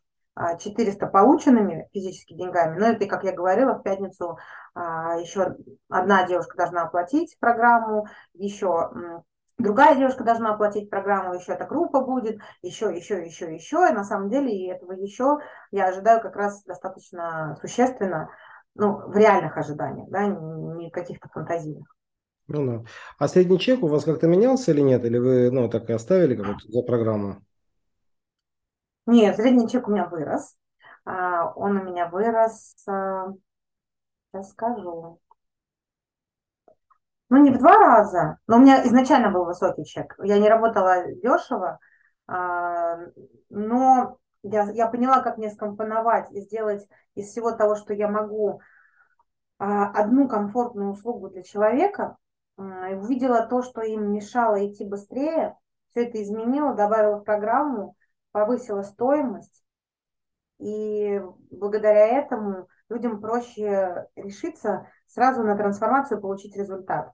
400 0.59 1.07
полученными 1.07 1.89
физически 1.93 2.35
деньгами. 2.35 2.79
Но 2.79 2.87
это, 2.87 3.07
как 3.07 3.25
я 3.25 3.33
говорила, 3.33 3.75
в 3.75 3.83
пятницу 3.83 4.39
а, 4.75 5.19
еще 5.19 5.57
одна 5.89 6.27
девушка 6.27 6.57
должна 6.57 6.83
оплатить 6.83 7.37
программу, 7.41 8.07
еще 8.35 8.91
другая 9.59 9.97
девушка 9.97 10.25
должна 10.25 10.55
оплатить 10.55 10.91
программу, 10.91 11.35
еще 11.35 11.53
эта 11.53 11.65
группа 11.65 12.01
будет, 12.01 12.41
еще, 12.63 12.95
еще, 12.95 13.25
еще, 13.25 13.55
еще. 13.55 13.89
И 13.89 13.95
на 13.95 14.05
самом 14.05 14.29
деле 14.29 14.55
и 14.55 14.69
этого 14.69 14.93
еще 14.93 15.39
я 15.71 15.89
ожидаю 15.89 16.21
как 16.21 16.37
раз 16.37 16.63
достаточно 16.65 17.57
существенно, 17.61 18.31
ну, 18.75 18.99
в 19.09 19.17
реальных 19.17 19.57
ожиданиях, 19.57 20.09
да, 20.11 20.27
не 20.27 20.91
каких-то 20.91 21.29
фантазийных. 21.29 21.87
Ну 22.49 22.67
да. 22.67 22.85
А 23.19 23.27
средний 23.27 23.59
чек 23.59 23.83
у 23.83 23.89
вас 23.89 24.05
как-то 24.05 24.29
менялся 24.29 24.71
или 24.71 24.81
нет? 24.81 25.05
Или 25.05 25.19
вы, 25.19 25.51
ну, 25.51 25.69
так 25.69 25.89
и 25.91 25.93
оставили 25.93 26.37
как 26.37 26.61
за 26.61 26.83
программу? 26.83 27.43
Нет, 29.07 29.37
средний 29.37 29.69
чек 29.69 29.87
у 29.87 29.93
меня 29.93 30.07
вырос. 30.07 30.57
А, 31.05 31.53
он 31.55 31.77
у 31.77 31.85
меня 31.85 32.09
вырос, 32.09 32.77
а, 32.89 33.29
сейчас 34.33 34.51
скажу. 34.51 35.21
Ну, 37.29 37.37
не 37.39 37.51
в 37.51 37.59
два 37.59 37.77
раза, 37.79 38.39
но 38.47 38.57
у 38.57 38.61
меня 38.61 38.85
изначально 38.87 39.31
был 39.31 39.45
высокий 39.45 39.85
чек. 39.85 40.17
Я 40.23 40.39
не 40.39 40.49
работала 40.49 41.05
дешево, 41.13 41.79
а, 42.27 42.99
но 43.49 44.19
я, 44.43 44.71
я 44.73 44.89
поняла, 44.89 45.21
как 45.23 45.39
мне 45.39 45.51
скомпоновать 45.51 46.31
и 46.33 46.41
сделать 46.41 46.87
из 47.15 47.29
всего 47.29 47.53
того, 47.53 47.77
что 47.77 47.95
я 47.95 48.09
могу, 48.09 48.61
одну 49.59 50.29
комфортную 50.29 50.91
услугу 50.91 51.31
для 51.31 51.43
человека. 51.43 52.19
Увидела 52.59 53.47
то, 53.47 53.63
что 53.63 53.81
им 53.81 54.13
мешало 54.13 54.67
идти 54.67 54.85
быстрее, 54.85 55.57
все 55.91 56.05
это 56.05 56.23
изменила, 56.23 56.75
добавила 56.75 57.17
в 57.17 57.25
программу, 57.25 57.97
повысила 58.37 58.83
стоимость, 58.83 59.65
и 60.59 61.23
благодаря 61.51 62.07
этому 62.07 62.69
людям 62.91 63.23
проще 63.23 64.09
решиться 64.15 64.89
сразу 65.07 65.43
на 65.43 65.57
трансформацию 65.57 66.21
получить 66.21 66.55
результат. 66.55 67.13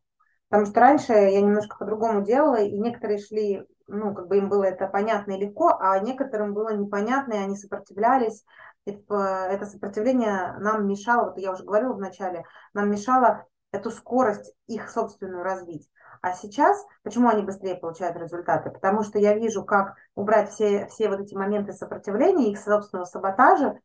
Потому 0.49 0.67
что 0.67 0.81
раньше 0.81 1.13
я 1.13 1.41
немножко 1.41 1.77
по-другому 1.79 2.23
делала, 2.23 2.57
и 2.57 2.77
некоторые 2.77 3.21
шли, 3.21 3.65
ну, 3.87 4.13
как 4.13 4.27
бы 4.27 4.39
им 4.39 4.49
было 4.49 4.65
это 4.65 4.89
понятно 4.89 5.35
и 5.35 5.47
легко, 5.47 5.77
а 5.79 6.01
некоторым 6.01 6.55
было 6.55 6.75
непонятно, 6.75 7.35
и 7.35 7.45
они 7.45 7.55
сопротивлялись. 7.55 8.45
И 8.85 8.91
это 8.91 9.65
сопротивление 9.65 10.57
нам 10.59 10.89
мешало, 10.89 11.27
вот 11.29 11.39
я 11.39 11.53
уже 11.53 11.63
говорила 11.63 11.93
вначале, 11.93 12.47
нам 12.75 12.91
мешало 12.91 13.47
эту 13.71 13.93
скорость 13.93 14.57
их 14.67 14.91
собственную 14.91 15.45
развить. 15.45 15.89
А 16.23 16.33
сейчас, 16.33 16.87
почему 17.03 17.29
они 17.29 17.43
быстрее 17.43 17.75
получают 17.75 18.17
результаты? 18.17 18.71
Потому 18.71 19.03
что 19.03 19.19
я 19.19 19.35
вижу, 19.35 19.65
как 19.65 19.97
убрать 20.15 20.51
все, 20.51 20.87
все 20.87 21.09
вот 21.09 21.21
эти 21.21 21.35
моменты 21.35 21.73
сопротивления, 21.73 22.51
их 22.51 22.59
собственного 22.59 23.05
саботажа, 23.05 23.79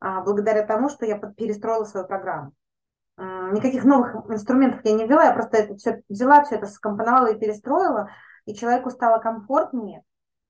а, 0.00 0.20
благодаря 0.20 0.66
тому, 0.66 0.90
что 0.90 1.06
я 1.06 1.16
перестроила 1.18 1.84
свою 1.84 2.06
программу. 2.06 2.52
Никаких 3.16 3.84
новых 3.84 4.16
инструментов 4.28 4.80
я 4.84 4.92
не 4.92 5.06
ввела, 5.06 5.24
я 5.24 5.32
просто 5.32 5.58
это 5.58 5.76
все 5.76 6.02
взяла, 6.08 6.42
все 6.42 6.56
это 6.56 6.66
скомпоновала 6.66 7.28
и 7.28 7.38
перестроила, 7.38 8.10
и 8.44 8.54
человеку 8.54 8.90
стало 8.90 9.20
комфортнее 9.20 10.02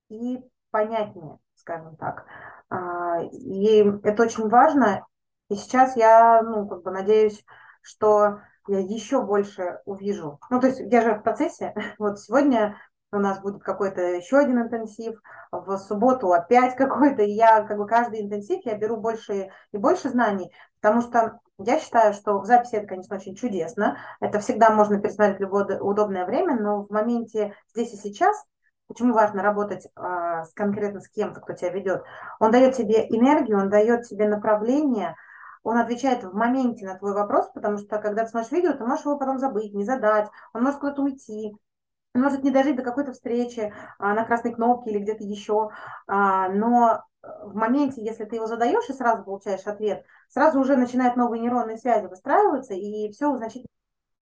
и 0.09 0.39
понятнее, 0.71 1.37
скажем 1.55 1.95
так. 1.95 2.25
А, 2.69 3.21
и 3.21 3.83
это 4.03 4.23
очень 4.23 4.49
важно. 4.49 5.05
И 5.49 5.55
сейчас 5.55 5.95
я, 5.95 6.41
ну, 6.41 6.67
как 6.67 6.81
бы 6.81 6.89
надеюсь, 6.89 7.45
что 7.81 8.41
я 8.67 8.79
еще 8.79 9.21
больше 9.21 9.79
увижу. 9.85 10.39
Ну, 10.49 10.59
то 10.59 10.67
есть 10.67 10.79
я 10.79 11.01
же 11.01 11.15
в 11.15 11.23
процессе. 11.23 11.73
Вот 11.99 12.19
сегодня 12.19 12.77
у 13.11 13.19
нас 13.19 13.39
будет 13.41 13.63
какой-то 13.63 14.01
еще 14.01 14.37
один 14.37 14.61
интенсив, 14.61 15.19
в 15.51 15.77
субботу 15.77 16.33
опять 16.33 16.75
какой-то, 16.77 17.23
и 17.23 17.31
я 17.31 17.63
как 17.63 17.77
бы 17.77 17.87
каждый 17.87 18.21
интенсив 18.21 18.65
я 18.65 18.77
беру 18.77 18.97
больше 18.97 19.49
и 19.71 19.77
больше 19.77 20.09
знаний, 20.09 20.51
потому 20.81 21.01
что 21.01 21.39
я 21.57 21.79
считаю, 21.79 22.13
что 22.13 22.39
в 22.39 22.45
записи 22.45 22.75
это, 22.75 22.87
конечно, 22.87 23.15
очень 23.15 23.35
чудесно, 23.35 23.97
это 24.19 24.39
всегда 24.39 24.71
можно 24.71 24.99
пересмотреть 24.99 25.37
в 25.37 25.41
любое 25.41 25.79
удобное 25.79 26.25
время, 26.25 26.59
но 26.59 26.83
в 26.83 26.89
моменте 26.89 27.53
здесь 27.73 27.93
и 27.93 27.97
сейчас 27.97 28.45
Почему 28.87 29.13
важно 29.13 29.41
работать 29.41 29.87
э, 29.87 30.43
с, 30.43 30.53
конкретно 30.53 31.01
с 31.01 31.09
кем-то, 31.09 31.41
кто 31.41 31.53
тебя 31.53 31.71
ведет? 31.71 32.03
Он 32.39 32.51
дает 32.51 32.75
тебе 32.75 33.07
энергию, 33.09 33.57
он 33.57 33.69
дает 33.69 34.03
тебе 34.03 34.27
направление, 34.27 35.15
он 35.65 35.77
отвечает 35.77 36.23
в 36.23 36.33
моменте 36.33 36.85
на 36.85 36.97
твой 36.97 37.13
вопрос, 37.13 37.49
потому 37.53 37.79
что 37.79 37.97
когда 37.97 38.23
ты 38.23 38.29
смотришь 38.29 38.51
видео, 38.51 38.73
ты 38.73 38.85
можешь 38.85 39.03
его 39.03 39.17
потом 39.17 39.39
забыть, 39.39 39.73
не 39.73 39.83
задать, 39.83 40.29
он 40.53 40.63
может 40.63 40.79
куда-то 40.79 41.01
уйти, 41.01 41.57
он 42.13 42.21
может 42.21 42.43
не 42.43 42.51
дожить 42.51 42.75
до 42.75 42.83
какой-то 42.83 43.13
встречи 43.13 43.73
а, 43.97 44.13
на 44.13 44.23
красной 44.25 44.53
кнопке 44.53 44.91
или 44.91 44.99
где-то 44.99 45.23
еще, 45.23 45.71
а, 46.07 46.49
но 46.49 47.03
в 47.43 47.55
моменте, 47.55 48.03
если 48.03 48.25
ты 48.25 48.35
его 48.35 48.45
задаешь 48.45 48.87
и 48.89 48.93
сразу 48.93 49.23
получаешь 49.23 49.65
ответ, 49.65 50.05
сразу 50.29 50.59
уже 50.59 50.77
начинают 50.77 51.15
новые 51.15 51.41
нейронные 51.41 51.77
связи 51.77 52.05
выстраиваться, 52.05 52.75
и 52.75 53.11
все 53.11 53.35
значительно 53.35 53.67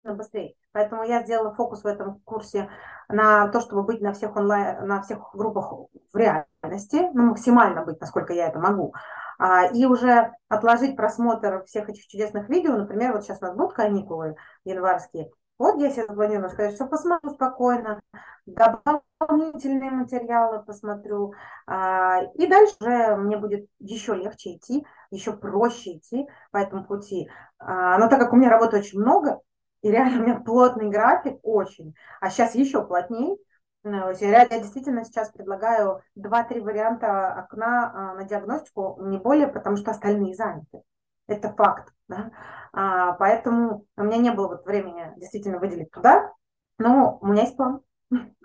быстрее. 0.05 0.55
Поэтому 0.71 1.03
я 1.03 1.23
сделала 1.23 1.53
фокус 1.53 1.83
в 1.83 1.87
этом 1.87 2.19
курсе 2.21 2.69
на 3.09 3.49
то, 3.49 3.59
чтобы 3.59 3.83
быть 3.83 4.01
на 4.01 4.13
всех 4.13 4.35
онлайн, 4.37 4.87
на 4.87 5.01
всех 5.01 5.31
группах 5.33 5.73
в 6.13 6.17
реальности, 6.17 7.09
ну, 7.13 7.23
максимально 7.27 7.83
быть, 7.83 7.99
насколько 7.99 8.33
я 8.33 8.47
это 8.47 8.59
могу. 8.59 8.93
А, 9.37 9.65
и 9.67 9.85
уже 9.85 10.31
отложить 10.49 10.95
просмотр 10.95 11.63
всех 11.65 11.89
этих 11.89 12.07
чудесных 12.07 12.49
видео, 12.49 12.77
например, 12.77 13.13
вот 13.13 13.23
сейчас 13.23 13.41
у 13.41 13.45
нас 13.45 13.55
будут 13.55 13.73
каникулы 13.73 14.35
январские, 14.65 15.31
вот 15.59 15.79
я 15.79 15.91
себе 15.91 16.07
запланирую 16.07 16.49
сказать, 16.49 16.75
что 16.75 16.87
посмотрю 16.87 17.29
спокойно, 17.29 18.01
дополнительные 18.45 19.91
материалы 19.91 20.63
посмотрю, 20.63 21.33
а, 21.67 22.21
и 22.35 22.47
дальше 22.47 22.75
уже 22.81 23.15
мне 23.15 23.37
будет 23.37 23.67
еще 23.79 24.15
легче 24.15 24.55
идти, 24.55 24.85
еще 25.11 25.33
проще 25.33 25.97
идти 25.97 26.27
по 26.51 26.57
этому 26.57 26.85
пути. 26.85 27.29
А, 27.59 27.97
но 27.97 28.09
так 28.09 28.19
как 28.19 28.33
у 28.33 28.35
меня 28.35 28.49
работы 28.49 28.77
очень 28.77 28.99
много, 28.99 29.39
и 29.81 29.91
реально 29.91 30.21
у 30.21 30.23
меня 30.23 30.39
плотный 30.39 30.89
график 30.89 31.39
очень, 31.43 31.93
а 32.19 32.29
сейчас 32.29 32.55
еще 32.55 32.85
плотнее, 32.85 33.37
я 33.83 34.47
действительно 34.47 35.03
сейчас 35.03 35.29
предлагаю 35.31 36.01
2-3 36.15 36.61
варианта 36.61 37.33
окна 37.33 37.91
а, 37.93 38.13
на 38.15 38.23
диагностику, 38.23 38.97
не 39.01 39.17
более, 39.17 39.47
потому 39.47 39.77
что 39.77 39.91
остальные 39.91 40.35
заняты. 40.35 40.83
Это 41.27 41.53
факт. 41.53 41.93
Да? 42.07 42.31
А, 42.71 43.13
поэтому 43.13 43.85
у 43.97 44.03
меня 44.03 44.17
не 44.17 44.31
было 44.31 44.47
вот 44.47 44.65
времени 44.65 45.13
действительно 45.17 45.59
выделить 45.59 45.91
туда, 45.91 46.31
но 46.77 47.17
у 47.21 47.27
меня 47.27 47.43
есть 47.43 47.57
план. 47.57 47.81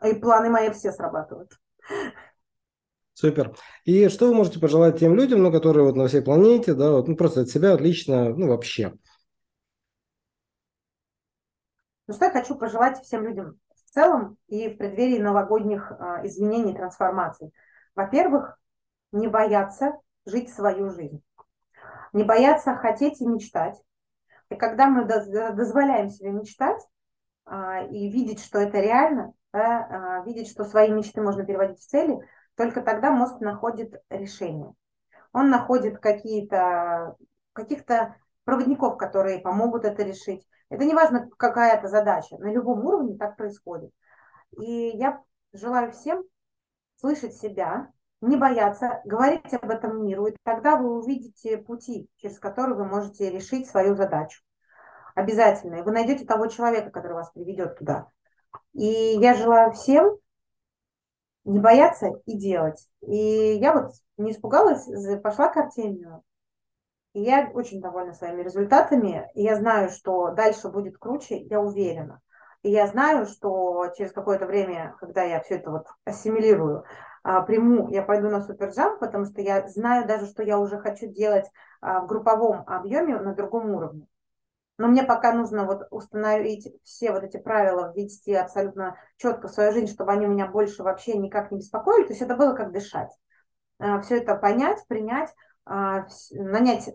И 0.05 0.15
планы 0.15 0.51
мои 0.51 0.71
все 0.71 0.93
срабатывают. 0.93 1.53
Супер. 3.15 3.57
И 3.85 4.09
что 4.09 4.29
вы 4.29 4.35
можете 4.35 4.61
пожелать 4.61 5.01
тем 5.01 5.15
людям, 5.17 5.43
ну, 5.43 5.51
которые 5.51 5.85
вот 5.85 5.97
на 5.97 6.07
всей 6.07 6.23
планете, 6.23 6.75
да, 6.75 6.93
вот, 6.93 7.09
ну, 7.09 7.17
просто 7.17 7.41
от 7.41 7.49
себя 7.49 7.75
отлично, 7.75 8.29
ну, 8.29 8.49
вообще? 8.49 8.95
Ну, 12.07 12.15
что 12.15 12.27
я 12.27 12.31
хочу 12.31 12.55
пожелать 12.55 13.03
всем 13.03 13.25
людям? 13.25 13.59
В 13.89 13.95
целом 13.95 14.37
и 14.49 14.69
в 14.69 14.77
преддверии 14.77 15.19
новогодних 15.19 15.93
а, 15.93 16.25
изменений, 16.27 16.75
трансформаций. 16.75 17.53
Во-первых, 17.95 18.59
не 19.13 19.29
бояться 19.29 19.95
жить 20.27 20.53
свою 20.53 20.91
жизнь. 20.91 21.23
Не 22.13 22.25
бояться 22.25 22.75
хотеть 22.77 23.21
и 23.21 23.27
мечтать. 23.27 23.81
И 24.51 24.57
когда 24.57 24.87
мы 24.87 25.05
дозволяем 25.05 26.11
себе 26.11 26.31
мечтать 26.31 26.81
а, 27.47 27.83
и 27.83 28.09
видеть, 28.11 28.45
что 28.45 28.59
это 28.59 28.79
реально, 28.79 29.33
да, 29.53 30.21
а, 30.21 30.25
видеть, 30.25 30.51
что 30.51 30.65
свои 30.65 30.91
мечты 30.91 31.23
можно 31.23 31.45
переводить 31.45 31.81
в 31.81 31.87
цели, 31.87 32.19
только 32.57 32.83
тогда 32.83 33.11
мозг 33.11 33.41
находит 33.41 33.95
решение. 34.11 34.75
Он 35.33 35.49
находит 35.51 35.99
какие-то 35.99 37.17
каких-то 37.55 38.17
проводников, 38.45 38.99
которые 38.99 39.41
помогут 39.41 39.85
это 39.85 40.03
решить. 40.03 40.47
Это 40.71 40.85
не 40.85 40.95
важно, 40.95 41.29
какая 41.37 41.77
это 41.77 41.89
задача, 41.89 42.37
на 42.39 42.53
любом 42.53 42.85
уровне 42.85 43.17
так 43.17 43.37
происходит. 43.37 43.91
И 44.59 44.91
я 44.97 45.23
желаю 45.53 45.93
всем 45.93 46.25
слышать 46.97 47.35
себя, 47.35 47.91
не 48.21 48.37
бояться, 48.37 49.01
говорить 49.05 49.53
об 49.55 49.71
этом 49.71 50.05
миру, 50.05 50.27
и 50.27 50.37
тогда 50.43 50.77
вы 50.77 50.99
увидите 50.99 51.59
пути, 51.59 52.11
через 52.17 52.39
которые 52.39 52.77
вы 52.77 52.85
можете 52.85 53.31
решить 53.31 53.69
свою 53.69 53.95
задачу. 53.95 54.43
Обязательно. 55.15 55.77
И 55.77 55.83
вы 55.83 55.93
найдете 55.93 56.25
того 56.25 56.47
человека, 56.47 56.91
который 56.91 57.15
вас 57.15 57.31
приведет 57.31 57.79
туда. 57.79 58.09
И 58.73 58.85
я 58.85 59.35
желаю 59.35 59.73
всем 59.73 60.17
не 61.45 61.59
бояться 61.59 62.09
и 62.27 62.37
делать. 62.37 62.89
И 63.01 63.17
я 63.61 63.73
вот 63.73 63.93
не 64.17 64.33
испугалась, 64.33 64.87
пошла 65.23 65.49
к 65.49 65.57
Артемию, 65.57 66.23
и 67.19 67.23
я 67.23 67.51
очень 67.53 67.81
довольна 67.81 68.15
своими 68.15 68.43
результатами. 68.43 69.29
И 69.35 69.43
я 69.43 69.57
знаю, 69.57 69.91
что 69.91 70.31
дальше 70.31 70.69
будет 70.69 70.99
круче, 70.99 71.37
я 71.37 71.61
уверена. 71.61 72.21
И 72.63 72.71
я 72.71 72.87
знаю, 72.87 73.27
что 73.27 73.93
через 73.97 74.13
какое-то 74.13 74.47
время, 74.47 74.95
когда 75.01 75.25
я 75.25 75.41
все 75.41 75.57
это 75.57 75.71
вот 75.73 75.87
ассимилирую, 76.05 76.85
а, 77.25 77.43
приму, 77.43 77.89
я 77.89 78.03
пойду 78.03 78.29
на 78.29 78.41
суперджамп, 78.41 79.01
потому 79.01 79.25
что 79.25 79.41
я 79.41 79.67
знаю 79.67 80.07
даже, 80.07 80.27
что 80.27 80.45
я 80.45 80.61
уже 80.61 80.79
хочу 80.79 81.09
делать 81.09 81.47
а, 81.81 82.01
в 82.01 82.07
групповом 82.07 82.63
объеме 82.69 83.19
на 83.19 83.35
другом 83.35 83.71
уровне. 83.71 84.07
Но 84.77 84.87
мне 84.87 85.03
пока 85.03 85.33
нужно 85.33 85.65
вот 85.65 85.89
установить 85.91 86.73
все 86.85 87.11
вот 87.11 87.25
эти 87.25 87.37
правила, 87.37 87.93
ввести 87.97 88.33
абсолютно 88.33 88.97
четко 89.17 89.49
в 89.49 89.53
свою 89.53 89.73
жизнь, 89.73 89.93
чтобы 89.93 90.13
они 90.13 90.27
меня 90.27 90.47
больше 90.47 90.85
вообще 90.85 91.19
никак 91.19 91.51
не 91.51 91.59
беспокоили. 91.59 92.05
То 92.05 92.11
есть 92.11 92.23
это 92.23 92.37
было 92.37 92.55
как 92.55 92.71
дышать. 92.71 93.11
А, 93.81 94.01
все 94.03 94.19
это 94.19 94.37
понять, 94.37 94.85
принять, 94.87 95.35
нанять 96.33 96.91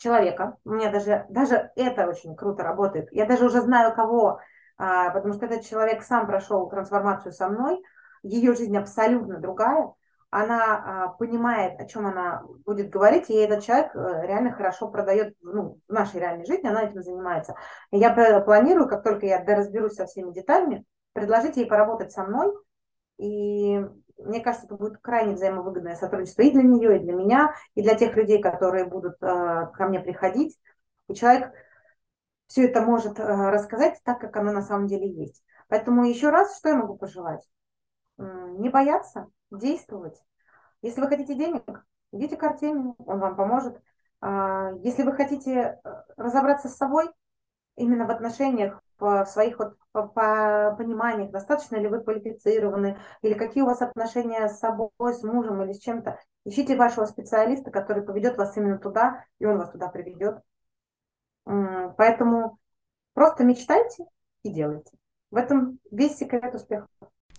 человека. 0.00 0.56
У 0.64 0.70
меня 0.70 0.90
даже, 0.90 1.26
даже 1.28 1.70
это 1.76 2.08
очень 2.08 2.34
круто 2.34 2.62
работает. 2.62 3.08
Я 3.12 3.26
даже 3.26 3.46
уже 3.46 3.60
знаю 3.60 3.94
кого, 3.94 4.40
а, 4.78 5.10
потому 5.10 5.34
что 5.34 5.46
этот 5.46 5.64
человек 5.64 6.02
сам 6.02 6.26
прошел 6.26 6.68
трансформацию 6.68 7.32
со 7.32 7.48
мной. 7.48 7.82
Ее 8.22 8.54
жизнь 8.54 8.76
абсолютно 8.76 9.38
другая. 9.38 9.92
Она 10.30 11.04
а, 11.04 11.08
понимает, 11.08 11.78
о 11.80 11.86
чем 11.86 12.06
она 12.06 12.42
будет 12.64 12.88
говорить, 12.90 13.28
и 13.30 13.34
этот 13.34 13.64
человек 13.64 13.94
э, 13.94 14.26
реально 14.26 14.52
хорошо 14.52 14.88
продает 14.88 15.34
ну, 15.42 15.80
в 15.88 15.92
нашей 15.92 16.20
реальной 16.20 16.46
жизни, 16.46 16.68
она 16.68 16.84
этим 16.84 17.02
занимается. 17.02 17.56
Я 17.90 18.12
планирую, 18.40 18.88
как 18.88 19.02
только 19.02 19.26
я 19.26 19.44
разберусь 19.44 19.94
со 19.94 20.06
всеми 20.06 20.32
деталями, 20.32 20.84
предложить 21.14 21.56
ей 21.56 21.66
поработать 21.66 22.12
со 22.12 22.22
мной, 22.22 22.54
и 23.18 23.84
мне 24.24 24.40
кажется, 24.40 24.66
это 24.66 24.76
будет 24.76 24.98
крайне 24.98 25.34
взаимовыгодное 25.34 25.96
сотрудничество 25.96 26.42
и 26.42 26.50
для 26.50 26.62
нее, 26.62 26.96
и 26.96 27.00
для 27.00 27.12
меня, 27.12 27.54
и 27.74 27.82
для 27.82 27.94
тех 27.94 28.16
людей, 28.16 28.40
которые 28.40 28.84
будут 28.84 29.16
э, 29.22 29.66
ко 29.74 29.86
мне 29.86 30.00
приходить. 30.00 30.58
И 31.08 31.14
человек 31.14 31.52
все 32.46 32.66
это 32.66 32.82
может 32.82 33.18
э, 33.18 33.24
рассказать 33.24 34.00
так, 34.04 34.20
как 34.20 34.36
оно 34.36 34.52
на 34.52 34.62
самом 34.62 34.86
деле 34.86 35.08
есть. 35.08 35.42
Поэтому 35.68 36.04
еще 36.04 36.30
раз, 36.30 36.58
что 36.58 36.68
я 36.68 36.76
могу 36.76 36.96
пожелать? 36.96 37.48
Не 38.18 38.68
бояться, 38.68 39.28
действовать. 39.50 40.20
Если 40.82 41.00
вы 41.00 41.08
хотите 41.08 41.34
денег, 41.34 41.84
идите 42.12 42.36
к 42.36 42.42
Артемию, 42.42 42.94
он 42.98 43.18
вам 43.18 43.36
поможет. 43.36 43.80
А, 44.20 44.72
если 44.82 45.02
вы 45.02 45.12
хотите 45.12 45.52
э, 45.52 45.78
разобраться 46.16 46.68
с 46.68 46.76
собой, 46.76 47.10
именно 47.76 48.06
в 48.06 48.10
отношениях, 48.10 48.82
в 48.98 49.24
своих 49.26 49.58
вот 49.58 49.76
пониманиях, 49.92 51.30
достаточно 51.30 51.76
ли 51.76 51.88
вы 51.88 52.00
квалифицированы, 52.00 52.98
или 53.22 53.34
какие 53.34 53.62
у 53.62 53.66
вас 53.66 53.82
отношения 53.82 54.48
с 54.48 54.58
собой, 54.58 54.90
с 55.00 55.22
мужем 55.22 55.62
или 55.62 55.72
с 55.72 55.80
чем-то. 55.80 56.18
Ищите 56.44 56.76
вашего 56.76 57.06
специалиста, 57.06 57.70
который 57.70 58.02
поведет 58.02 58.36
вас 58.36 58.56
именно 58.56 58.78
туда, 58.78 59.24
и 59.38 59.46
он 59.46 59.58
вас 59.58 59.70
туда 59.70 59.88
приведет. 59.88 60.38
Поэтому 61.44 62.58
просто 63.14 63.44
мечтайте 63.44 64.04
и 64.42 64.50
делайте. 64.50 64.92
В 65.30 65.36
этом 65.36 65.78
весь 65.90 66.16
секрет 66.16 66.54
успеха. 66.54 66.86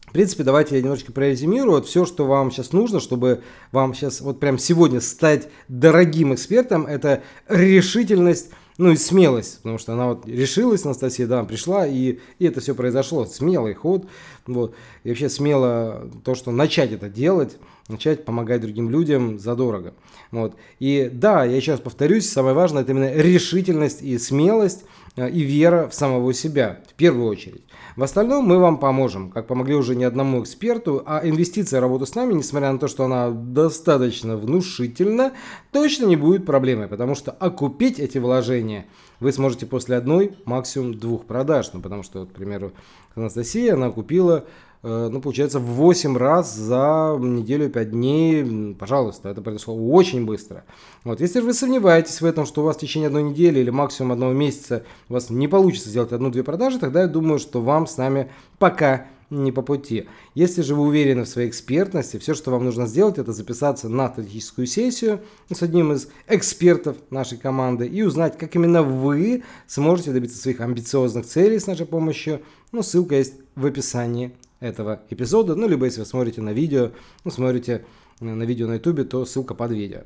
В 0.07 0.13
принципе, 0.13 0.43
давайте 0.43 0.75
я 0.75 0.81
немножечко 0.81 1.13
прорезюмирую. 1.13 1.75
Вот 1.75 1.85
все, 1.85 2.05
что 2.05 2.25
вам 2.25 2.51
сейчас 2.51 2.73
нужно, 2.73 2.99
чтобы 2.99 3.43
вам 3.71 3.93
сейчас 3.93 4.19
вот 4.19 4.41
прям 4.41 4.57
сегодня 4.57 4.99
стать 4.99 5.49
дорогим 5.69 6.33
экспертом, 6.33 6.85
это 6.85 7.23
решительность 7.47 8.51
ну 8.77 8.91
и 8.91 8.95
смелость, 8.95 9.57
потому 9.57 9.77
что 9.77 9.93
она 9.93 10.07
вот 10.07 10.27
решилась, 10.27 10.85
Анастасия, 10.85 11.27
да, 11.27 11.43
пришла, 11.43 11.85
и, 11.85 12.19
и 12.39 12.45
это 12.45 12.61
все 12.61 12.73
произошло. 12.75 13.25
Смелый 13.25 13.73
ход, 13.73 14.07
вот, 14.47 14.75
и 15.03 15.09
вообще 15.09 15.29
смело 15.29 16.09
то, 16.23 16.35
что 16.35 16.51
начать 16.51 16.91
это 16.91 17.09
делать, 17.09 17.57
начать 17.87 18.25
помогать 18.25 18.61
другим 18.61 18.89
людям 18.89 19.39
задорого. 19.39 19.93
Вот. 20.31 20.55
И 20.79 21.09
да, 21.11 21.43
я 21.43 21.59
сейчас 21.61 21.79
повторюсь, 21.79 22.29
самое 22.29 22.55
важное 22.55 22.83
это 22.83 22.91
именно 22.91 23.13
решительность 23.13 24.01
и 24.01 24.17
смелость 24.17 24.83
и 25.17 25.41
вера 25.41 25.87
в 25.89 25.93
самого 25.93 26.33
себя, 26.33 26.79
в 26.89 26.93
первую 26.93 27.27
очередь. 27.27 27.63
В 27.95 28.03
остальном 28.03 28.45
мы 28.45 28.59
вам 28.59 28.77
поможем, 28.77 29.29
как 29.29 29.47
помогли 29.47 29.75
уже 29.75 29.95
не 29.95 30.05
одному 30.05 30.41
эксперту, 30.41 31.03
а 31.05 31.21
инвестиция 31.23 31.81
работы 31.81 32.05
с 32.05 32.15
нами, 32.15 32.33
несмотря 32.33 32.71
на 32.71 32.79
то, 32.79 32.87
что 32.87 33.03
она 33.03 33.29
достаточно 33.29 34.37
внушительна, 34.37 35.33
точно 35.71 36.05
не 36.05 36.15
будет 36.15 36.45
проблемой, 36.45 36.87
потому 36.87 37.15
что 37.15 37.31
окупить 37.31 37.99
эти 37.99 38.17
вложения 38.19 38.85
вы 39.19 39.33
сможете 39.33 39.65
после 39.65 39.97
одной, 39.97 40.37
максимум 40.45 40.97
двух 40.97 41.25
продаж. 41.25 41.71
Ну, 41.73 41.81
потому 41.81 42.03
что, 42.03 42.21
вот, 42.21 42.29
к 42.29 42.33
примеру, 42.33 42.71
Анастасия, 43.15 43.73
она 43.73 43.91
купила 43.91 44.45
Э, 44.45 44.70
ну, 44.83 45.21
получается, 45.21 45.59
в 45.59 45.65
8 45.65 46.17
раз 46.17 46.55
за 46.55 47.17
неделю 47.19 47.69
5 47.69 47.91
дней. 47.91 48.75
Пожалуйста, 48.75 49.29
это 49.29 49.41
произошло 49.41 49.75
очень 49.75 50.25
быстро. 50.25 50.63
Вот, 51.03 51.21
если 51.21 51.39
вы 51.39 51.53
сомневаетесь 51.53 52.21
в 52.21 52.25
этом, 52.25 52.45
что 52.45 52.61
у 52.61 52.65
вас 52.65 52.77
в 52.77 52.79
течение 52.79 53.07
одной 53.07 53.23
недели 53.23 53.59
или 53.59 53.69
максимум 53.69 54.13
одного 54.13 54.33
месяца 54.33 54.83
у 55.09 55.13
вас 55.13 55.29
не 55.29 55.47
получится 55.47 55.89
сделать 55.89 56.11
одну-две 56.11 56.43
продажи, 56.43 56.79
тогда 56.79 57.01
я 57.01 57.07
думаю, 57.07 57.39
что 57.39 57.61
вам 57.61 57.85
с 57.85 57.97
нами 57.97 58.31
пока 58.57 59.07
не 59.31 59.51
по 59.51 59.61
пути. 59.61 60.07
Если 60.35 60.61
же 60.61 60.75
вы 60.75 60.83
уверены 60.83 61.23
в 61.23 61.27
своей 61.27 61.47
экспертности, 61.49 62.17
все, 62.17 62.33
что 62.33 62.51
вам 62.51 62.65
нужно 62.65 62.85
сделать, 62.85 63.17
это 63.17 63.31
записаться 63.31 63.87
на 63.87 64.09
стратегическую 64.09 64.67
сессию 64.67 65.21
с 65.49 65.61
одним 65.63 65.93
из 65.93 66.09
экспертов 66.27 66.97
нашей 67.09 67.37
команды 67.37 67.87
и 67.87 68.03
узнать, 68.03 68.37
как 68.37 68.55
именно 68.55 68.83
вы 68.83 69.43
сможете 69.67 70.11
добиться 70.11 70.37
своих 70.37 70.59
амбициозных 70.59 71.25
целей 71.25 71.59
с 71.59 71.67
нашей 71.67 71.85
помощью. 71.85 72.41
Ну, 72.71 72.83
ссылка 72.83 73.15
есть 73.15 73.35
в 73.55 73.65
описании 73.65 74.33
этого 74.61 75.01
эпизода. 75.09 75.55
Ну, 75.55 75.67
либо 75.67 75.85
если 75.85 75.99
вы 75.99 76.05
смотрите 76.05 76.41
на 76.41 76.53
видео, 76.53 76.91
ну, 77.25 77.31
смотрите 77.31 77.85
на 78.21 78.43
видео 78.43 78.67
на 78.67 78.75
ютубе, 78.75 79.03
то 79.03 79.25
ссылка 79.25 79.53
под 79.53 79.71
видео. 79.71 80.03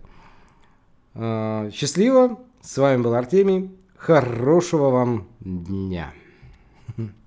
А, 1.14 1.70
счастливо! 1.72 2.40
С 2.62 2.78
вами 2.78 3.04
был 3.04 3.14
Артемий. 3.14 3.70
Хорошего 3.96 4.90
вам 4.90 5.28
дня! 5.40 6.12